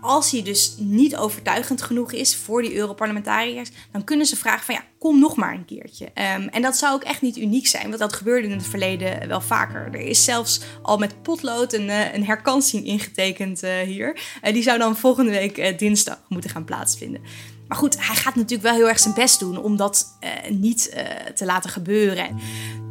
Als 0.00 0.30
hij 0.30 0.42
dus 0.42 0.74
niet 0.78 1.16
overtuigend 1.16 1.82
genoeg 1.82 2.12
is 2.12 2.36
voor 2.36 2.62
die 2.62 2.74
Europarlementariërs, 2.74 3.70
dan 3.92 4.04
kunnen 4.04 4.26
ze 4.26 4.36
vragen 4.36 4.64
van 4.64 4.74
ja, 4.74 4.84
kom 4.98 5.18
nog 5.18 5.36
maar 5.36 5.54
een 5.54 5.64
keertje. 5.64 6.04
Um, 6.04 6.48
en 6.48 6.62
dat 6.62 6.76
zou 6.76 6.94
ook 6.94 7.02
echt 7.02 7.22
niet 7.22 7.36
uniek 7.36 7.66
zijn, 7.66 7.86
want 7.88 7.98
dat 7.98 8.12
gebeurde 8.12 8.48
in 8.48 8.54
het 8.54 8.66
verleden 8.66 9.28
wel 9.28 9.40
vaker. 9.40 9.88
Er 9.92 10.00
is 10.00 10.24
zelfs 10.24 10.60
al 10.82 10.98
met 10.98 11.22
potlood 11.22 11.72
een, 11.72 11.88
uh, 11.88 12.14
een 12.14 12.24
herkansing 12.24 12.84
ingetekend 12.84 13.64
uh, 13.64 13.78
hier. 13.78 14.18
Uh, 14.42 14.52
die 14.52 14.62
zou 14.62 14.78
dan 14.78 14.96
volgende 14.96 15.30
week 15.30 15.78
dinsdag 15.78 16.20
moeten 16.28 16.50
gaan 16.50 16.64
plaatsvinden. 16.64 17.22
Maar 17.68 17.78
goed, 17.78 18.06
hij 18.06 18.16
gaat 18.16 18.34
natuurlijk 18.34 18.62
wel 18.62 18.74
heel 18.74 18.88
erg 18.88 18.98
zijn 18.98 19.14
best 19.14 19.40
doen 19.40 19.62
om 19.62 19.76
dat 19.76 20.18
niet 20.48 21.04
te 21.34 21.44
laten 21.44 21.70
gebeuren. 21.70 22.38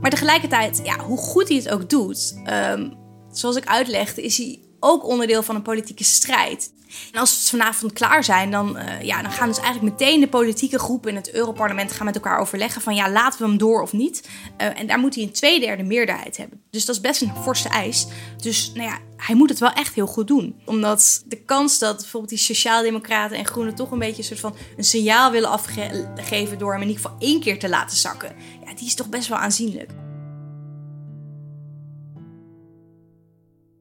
Maar 0.01 0.09
tegelijkertijd, 0.09 0.81
ja, 0.83 0.99
hoe 0.99 1.17
goed 1.17 1.47
hij 1.47 1.57
het 1.57 1.69
ook 1.69 1.89
doet, 1.89 2.41
um, 2.71 2.93
zoals 3.31 3.55
ik 3.55 3.65
uitlegde, 3.65 4.23
is 4.23 4.37
hij 4.37 4.59
ook 4.83 5.07
onderdeel 5.07 5.43
van 5.43 5.55
een 5.55 5.61
politieke 5.61 6.03
strijd. 6.03 6.71
En 7.11 7.19
als 7.19 7.41
we 7.41 7.57
vanavond 7.57 7.93
klaar 7.93 8.23
zijn, 8.23 8.51
dan, 8.51 8.77
uh, 8.77 9.01
ja, 9.01 9.21
dan 9.21 9.31
gaan 9.31 9.47
dus 9.47 9.59
eigenlijk 9.59 9.99
meteen 9.99 10.19
de 10.19 10.27
politieke 10.27 10.79
groepen 10.79 11.09
in 11.09 11.15
het 11.15 11.33
Europarlement 11.33 11.91
gaan 11.91 12.05
met 12.05 12.15
elkaar 12.15 12.39
overleggen 12.39 12.81
van 12.81 12.95
ja, 12.95 13.11
laten 13.11 13.39
we 13.39 13.47
hem 13.47 13.57
door 13.57 13.81
of 13.81 13.93
niet. 13.93 14.29
Uh, 14.57 14.79
en 14.79 14.87
daar 14.87 14.99
moet 14.99 15.15
hij 15.15 15.23
een 15.23 15.31
tweederde 15.31 15.83
meerderheid 15.83 16.37
hebben. 16.37 16.61
Dus 16.69 16.85
dat 16.85 16.95
is 16.95 17.01
best 17.01 17.21
een 17.21 17.35
forse 17.41 17.69
eis. 17.69 18.07
Dus 18.37 18.71
nou 18.73 18.89
ja, 18.89 18.99
hij 19.17 19.35
moet 19.35 19.49
het 19.49 19.59
wel 19.59 19.71
echt 19.71 19.93
heel 19.93 20.07
goed 20.07 20.27
doen. 20.27 20.55
Omdat 20.65 21.23
de 21.25 21.41
kans 21.41 21.79
dat 21.79 21.97
bijvoorbeeld 21.97 22.31
die 22.31 22.39
Sociaaldemocraten 22.39 23.37
en 23.37 23.45
Groenen 23.45 23.75
toch 23.75 23.91
een 23.91 23.99
beetje 23.99 24.17
een 24.17 24.37
soort 24.37 24.39
van 24.39 24.55
een 24.77 24.83
signaal 24.83 25.31
willen 25.31 25.49
afgeven 25.49 26.57
door 26.57 26.71
hem 26.71 26.81
in 26.81 26.87
ieder 26.87 27.03
geval 27.03 27.17
één 27.19 27.39
keer 27.39 27.59
te 27.59 27.69
laten 27.69 27.97
zakken, 27.97 28.35
ja, 28.65 28.73
die 28.73 28.85
is 28.85 28.95
toch 28.95 29.09
best 29.09 29.27
wel 29.27 29.37
aanzienlijk. 29.37 30.02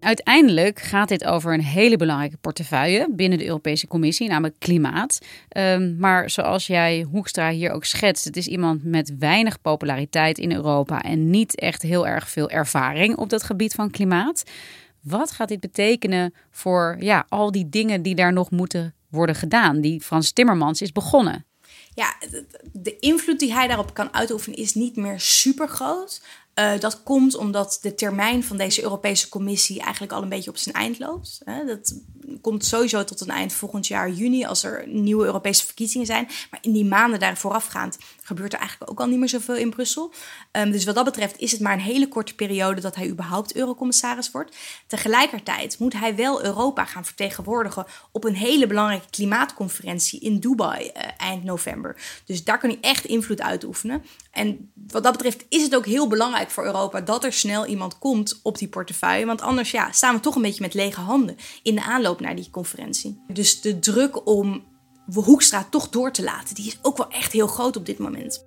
Uiteindelijk 0.03 0.81
gaat 0.81 1.09
dit 1.09 1.25
over 1.25 1.55
een 1.55 1.63
hele 1.63 1.97
belangrijke 1.97 2.37
portefeuille 2.37 3.09
binnen 3.11 3.39
de 3.39 3.47
Europese 3.47 3.87
Commissie, 3.87 4.29
namelijk 4.29 4.59
klimaat. 4.59 5.19
Um, 5.57 5.97
maar 5.99 6.31
zoals 6.31 6.67
jij 6.67 7.07
Hoekstra 7.11 7.51
hier 7.51 7.71
ook 7.71 7.85
schetst, 7.85 8.25
het 8.25 8.37
is 8.37 8.47
iemand 8.47 8.85
met 8.85 9.17
weinig 9.19 9.61
populariteit 9.61 10.39
in 10.39 10.53
Europa 10.53 11.03
en 11.03 11.31
niet 11.31 11.61
echt 11.61 11.83
heel 11.83 12.07
erg 12.07 12.29
veel 12.29 12.51
ervaring 12.51 13.17
op 13.17 13.29
dat 13.29 13.43
gebied 13.43 13.75
van 13.75 13.91
klimaat. 13.91 14.43
Wat 15.01 15.31
gaat 15.31 15.49
dit 15.49 15.61
betekenen 15.61 16.35
voor 16.51 16.97
ja, 17.01 17.27
al 17.29 17.51
die 17.51 17.69
dingen 17.69 18.03
die 18.03 18.15
daar 18.15 18.33
nog 18.33 18.51
moeten 18.51 18.95
worden 19.09 19.35
gedaan, 19.35 19.81
die 19.81 20.01
Frans 20.01 20.33
Timmermans 20.33 20.83
is 20.83 20.93
begonnen? 20.93 21.45
Ja, 21.95 22.17
de 22.73 22.99
invloed 22.99 23.39
die 23.39 23.53
hij 23.53 23.67
daarop 23.67 23.95
kan 23.95 24.15
uitoefenen 24.15 24.59
is 24.59 24.75
niet 24.75 24.97
meer 24.97 25.21
super 25.21 25.69
groot. 25.69 26.23
Uh, 26.55 26.79
dat 26.79 27.03
komt 27.03 27.37
omdat 27.37 27.79
de 27.83 27.95
termijn 27.95 28.45
van 28.45 28.57
deze 28.57 28.83
Europese 28.83 29.29
Commissie 29.29 29.81
eigenlijk 29.81 30.13
al 30.13 30.23
een 30.23 30.29
beetje 30.29 30.51
op 30.51 30.57
zijn 30.57 30.75
eind 30.75 30.99
loopt. 30.99 31.41
Dat 31.67 32.01
komt 32.41 32.65
sowieso 32.65 33.05
tot 33.05 33.21
een 33.21 33.31
eind 33.31 33.53
volgend 33.53 33.87
jaar 33.87 34.11
juni 34.11 34.45
als 34.45 34.65
er 34.65 34.89
nieuwe 34.89 35.25
Europese 35.25 35.65
verkiezingen 35.65 36.07
zijn. 36.07 36.29
Maar 36.51 36.61
in 36.63 36.73
die 36.73 36.85
maanden 36.85 37.21
daar 37.21 37.37
voorafgaand 37.37 37.99
gebeurt 38.33 38.53
er 38.53 38.59
eigenlijk 38.59 38.91
ook 38.91 39.01
al 39.01 39.07
niet 39.07 39.19
meer 39.19 39.29
zoveel 39.29 39.57
in 39.57 39.71
Brussel. 39.71 40.13
Um, 40.53 40.71
dus 40.71 40.85
wat 40.85 40.95
dat 40.95 41.05
betreft 41.05 41.39
is 41.39 41.53
het 41.53 41.61
maar 41.61 41.73
een 41.73 41.81
hele 41.81 42.09
korte 42.09 42.35
periode 42.35 42.81
dat 42.81 42.95
hij 42.95 43.09
überhaupt 43.09 43.55
eurocommissaris 43.55 44.31
wordt. 44.31 44.57
Tegelijkertijd 44.87 45.79
moet 45.79 45.93
hij 45.93 46.17
wel 46.17 46.45
Europa 46.45 46.85
gaan 46.85 47.05
vertegenwoordigen 47.05 47.87
op 48.13 48.25
een 48.25 48.35
hele 48.35 48.67
belangrijke 48.67 49.11
klimaatconferentie 49.11 50.21
in 50.21 50.39
Dubai 50.39 50.85
uh, 50.85 51.03
eind 51.17 51.45
november. 51.45 51.97
Dus 52.25 52.45
daar 52.45 52.59
kan 52.59 52.71
hij 52.71 52.79
echt 52.81 53.05
invloed 53.05 53.41
uitoefenen. 53.41 54.05
En 54.31 54.73
wat 54.87 55.03
dat 55.03 55.13
betreft 55.13 55.45
is 55.49 55.63
het 55.63 55.77
ook 55.77 55.87
heel 55.87 56.09
belangrijk 56.09 56.51
voor 56.51 56.65
Europa 56.65 57.01
dat 57.01 57.25
er 57.25 57.33
snel 57.33 57.67
iemand 57.67 57.99
komt 57.99 58.41
op 58.43 58.59
die 58.59 58.69
portefeuille. 58.69 59.27
Want 59.27 59.41
anders 59.41 59.71
ja, 59.71 59.93
staan 59.93 60.15
we 60.15 60.21
toch 60.21 60.35
een 60.35 60.43
beetje 60.43 60.63
met 60.63 60.75
lege 60.75 61.01
handen 61.01 61.37
in 61.63 61.75
de 61.75 61.83
aanloop 61.83 62.21
naar 62.21 62.37
die 62.37 62.51
conferentie. 62.51 63.23
Dus 63.29 63.61
de 63.61 63.79
druk 63.79 64.27
om 64.27 64.72
Hoekstra 65.15 65.67
toch 65.71 65.89
door 65.89 66.13
te 66.13 66.23
laten, 66.23 66.55
die 66.55 66.67
is 66.67 66.79
ook 66.83 66.97
wel 66.97 67.11
echt 67.11 67.33
heel 67.33 67.47
groot 67.47 67.77
op 67.77 67.87
dit 67.87 67.99
moment. 67.99 68.45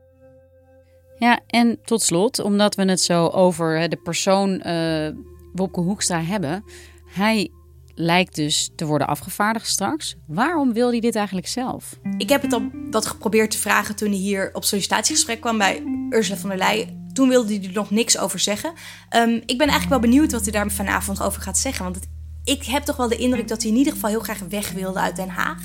Ja, 1.18 1.40
en 1.48 1.80
tot 1.84 2.02
slot, 2.02 2.40
omdat 2.40 2.76
we 2.76 2.86
het 2.86 3.02
zo 3.02 3.28
over 3.28 3.90
de 3.90 3.98
persoon 3.98 4.62
uh, 4.66 5.10
Wopke 5.54 5.80
Hoekstra 5.80 6.22
hebben. 6.22 6.64
Hij 7.06 7.52
lijkt 7.96 8.36
dus 8.36 8.70
te 8.76 8.86
worden 8.86 9.08
afgevaardigd 9.08 9.68
straks. 9.68 10.16
Waarom 10.28 10.74
wil 10.74 10.90
hij 10.90 11.00
dit 11.00 11.16
eigenlijk 11.16 11.48
zelf? 11.48 12.00
Ik 12.18 12.30
heb 12.30 12.42
het 12.42 12.54
al 12.54 12.70
dat 12.90 13.06
geprobeerd 13.06 13.52
te 13.52 13.58
vragen 13.58 13.96
toen 13.96 14.10
hij 14.10 14.18
hier 14.18 14.50
op 14.54 14.64
sollicitatiegesprek 14.64 15.42
kwam 15.42 15.58
bij 15.58 15.84
Ursula 16.10 16.38
von 16.38 16.50
der 16.50 16.58
Leyen. 16.58 17.10
Toen 17.14 17.30
wilde 17.30 17.54
hij 17.54 17.64
er 17.64 17.74
nog 17.74 17.92
niks 17.92 18.18
over 18.18 18.40
zeggen. 18.40 18.74
Um, 19.16 19.34
ik 19.36 19.58
ben 19.58 19.68
eigenlijk 19.68 19.90
wel 19.90 20.00
benieuwd 20.00 20.32
wat 20.32 20.42
hij 20.42 20.52
daar 20.52 20.72
vanavond 20.72 21.22
over 21.22 21.42
gaat 21.42 21.58
zeggen. 21.58 21.84
Want 21.84 21.96
het, 21.96 22.08
ik 22.44 22.64
heb 22.64 22.84
toch 22.84 22.96
wel 22.96 23.08
de 23.08 23.18
indruk 23.18 23.48
dat 23.48 23.62
hij 23.62 23.72
in 23.72 23.78
ieder 23.78 23.94
geval 23.94 24.10
heel 24.10 24.20
graag 24.20 24.40
weg 24.50 24.72
wilde 24.72 25.00
uit 25.00 25.16
Den 25.16 25.30
Haag. 25.30 25.62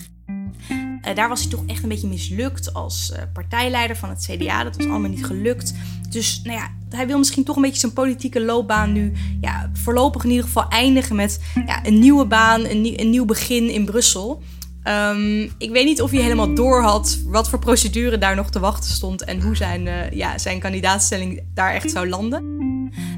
Uh, 1.09 1.15
daar 1.15 1.29
was 1.29 1.41
hij 1.41 1.51
toch 1.51 1.67
echt 1.67 1.83
een 1.83 1.89
beetje 1.89 2.09
mislukt 2.09 2.75
als 2.75 3.13
uh, 3.13 3.23
partijleider 3.33 3.97
van 3.97 4.09
het 4.09 4.29
CDA. 4.31 4.65
Dat 4.65 4.77
was 4.77 4.87
allemaal 4.87 5.11
niet 5.11 5.27
gelukt. 5.27 5.75
Dus 6.09 6.41
nou 6.45 6.59
ja, 6.59 6.71
hij 6.89 7.07
wil 7.07 7.19
misschien 7.19 7.45
toch 7.45 7.57
een 7.57 7.63
beetje 7.63 7.81
zijn 7.81 7.93
politieke 7.93 8.41
loopbaan 8.41 8.93
nu 8.93 9.13
ja, 9.41 9.71
voorlopig 9.73 10.25
in 10.25 10.31
ieder 10.31 10.45
geval 10.45 10.69
eindigen 10.69 11.17
met 11.17 11.41
ja, 11.67 11.87
een 11.87 11.99
nieuwe 11.99 12.27
baan, 12.27 12.65
een 12.65 13.11
nieuw 13.11 13.25
begin 13.25 13.71
in 13.71 13.85
Brussel. 13.85 14.43
Um, 14.85 15.43
ik 15.59 15.71
weet 15.71 15.85
niet 15.85 16.03
of 16.03 16.11
hij 16.11 16.21
helemaal 16.21 16.55
door 16.55 16.83
had 16.83 17.19
wat 17.27 17.49
voor 17.49 17.59
procedure 17.59 18.19
daar 18.19 18.37
nog 18.37 18.51
te 18.51 18.61
wachten 18.61 18.91
stond 18.91 19.25
en 19.25 19.43
hoe 19.43 19.57
zijn, 19.57 19.87
uh, 19.87 20.11
ja, 20.11 20.39
zijn 20.39 20.61
kandidaatstelling 20.61 21.43
daar 21.55 21.73
echt 21.73 21.91
zou 21.91 22.09
landen. 22.09 22.59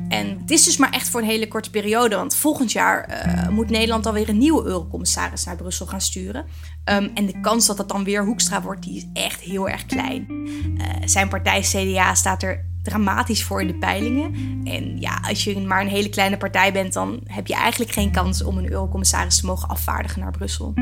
En 0.09 0.39
het 0.41 0.51
is 0.51 0.65
dus 0.65 0.77
maar 0.77 0.91
echt 0.91 1.09
voor 1.09 1.21
een 1.21 1.27
hele 1.27 1.49
korte 1.49 1.71
periode, 1.71 2.17
want 2.17 2.35
volgend 2.35 2.73
jaar 2.73 3.27
uh, 3.27 3.49
moet 3.49 3.71
Nederland 3.71 4.07
alweer 4.07 4.29
een 4.29 4.39
nieuwe 4.39 4.65
eurocommissaris 4.65 5.45
naar 5.45 5.57
Brussel 5.57 5.87
gaan 5.87 6.01
sturen. 6.01 6.45
Um, 6.85 7.11
en 7.15 7.27
de 7.27 7.41
kans 7.41 7.67
dat 7.67 7.77
dat 7.77 7.89
dan 7.89 8.05
weer 8.05 8.25
Hoekstra 8.25 8.63
wordt, 8.63 8.83
die 8.83 8.97
is 8.97 9.07
echt 9.13 9.41
heel 9.41 9.69
erg 9.69 9.87
klein. 9.87 10.27
Uh, 10.29 10.87
zijn 11.05 11.29
partij 11.29 11.61
CDA 11.61 12.15
staat 12.15 12.43
er 12.43 12.65
dramatisch 12.83 13.45
voor 13.45 13.61
in 13.61 13.67
de 13.67 13.79
peilingen. 13.79 14.35
En 14.65 15.01
ja, 15.01 15.21
als 15.29 15.45
je 15.45 15.61
maar 15.61 15.81
een 15.81 15.89
hele 15.89 16.09
kleine 16.09 16.37
partij 16.37 16.73
bent, 16.73 16.93
dan 16.93 17.21
heb 17.25 17.47
je 17.47 17.55
eigenlijk 17.55 17.93
geen 17.93 18.13
kans 18.13 18.43
om 18.43 18.59
een 18.59 18.71
eurocommissaris 18.71 19.41
te 19.41 19.47
mogen 19.47 19.69
afvaardigen 19.69 20.21
naar 20.21 20.31
Brussel. 20.31 20.75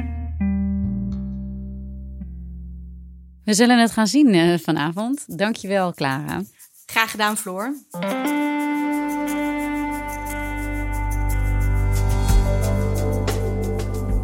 We 3.50 3.56
zullen 3.56 3.78
het 3.78 3.90
gaan 3.90 4.06
zien 4.06 4.34
uh, 4.34 4.58
vanavond. 4.58 5.38
Dankjewel, 5.38 5.92
Clara. 5.92 6.42
Graag 6.86 7.10
gedaan, 7.10 7.36
Floor. 7.36 7.74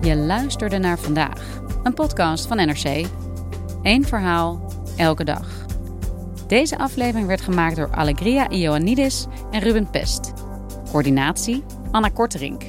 Je 0.00 0.16
luisterde 0.16 0.78
naar 0.78 0.98
vandaag, 0.98 1.60
een 1.82 1.94
podcast 1.94 2.46
van 2.46 2.56
NRC. 2.56 3.06
Eén 3.82 4.04
verhaal, 4.04 4.72
elke 4.96 5.24
dag. 5.24 5.66
Deze 6.46 6.78
aflevering 6.78 7.26
werd 7.26 7.40
gemaakt 7.40 7.76
door 7.76 7.96
Allegria 7.96 8.50
Ioannidis 8.50 9.26
en 9.50 9.60
Ruben 9.60 9.90
Pest. 9.90 10.32
Coördinatie 10.90 11.64
Anna 11.90 12.08
Korterink. 12.08 12.62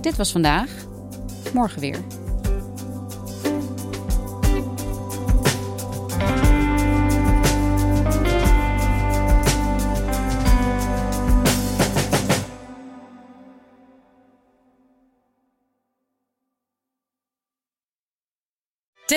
Dit 0.00 0.16
was 0.16 0.32
vandaag. 0.32 0.70
Morgen 1.52 1.80
weer. 1.80 2.17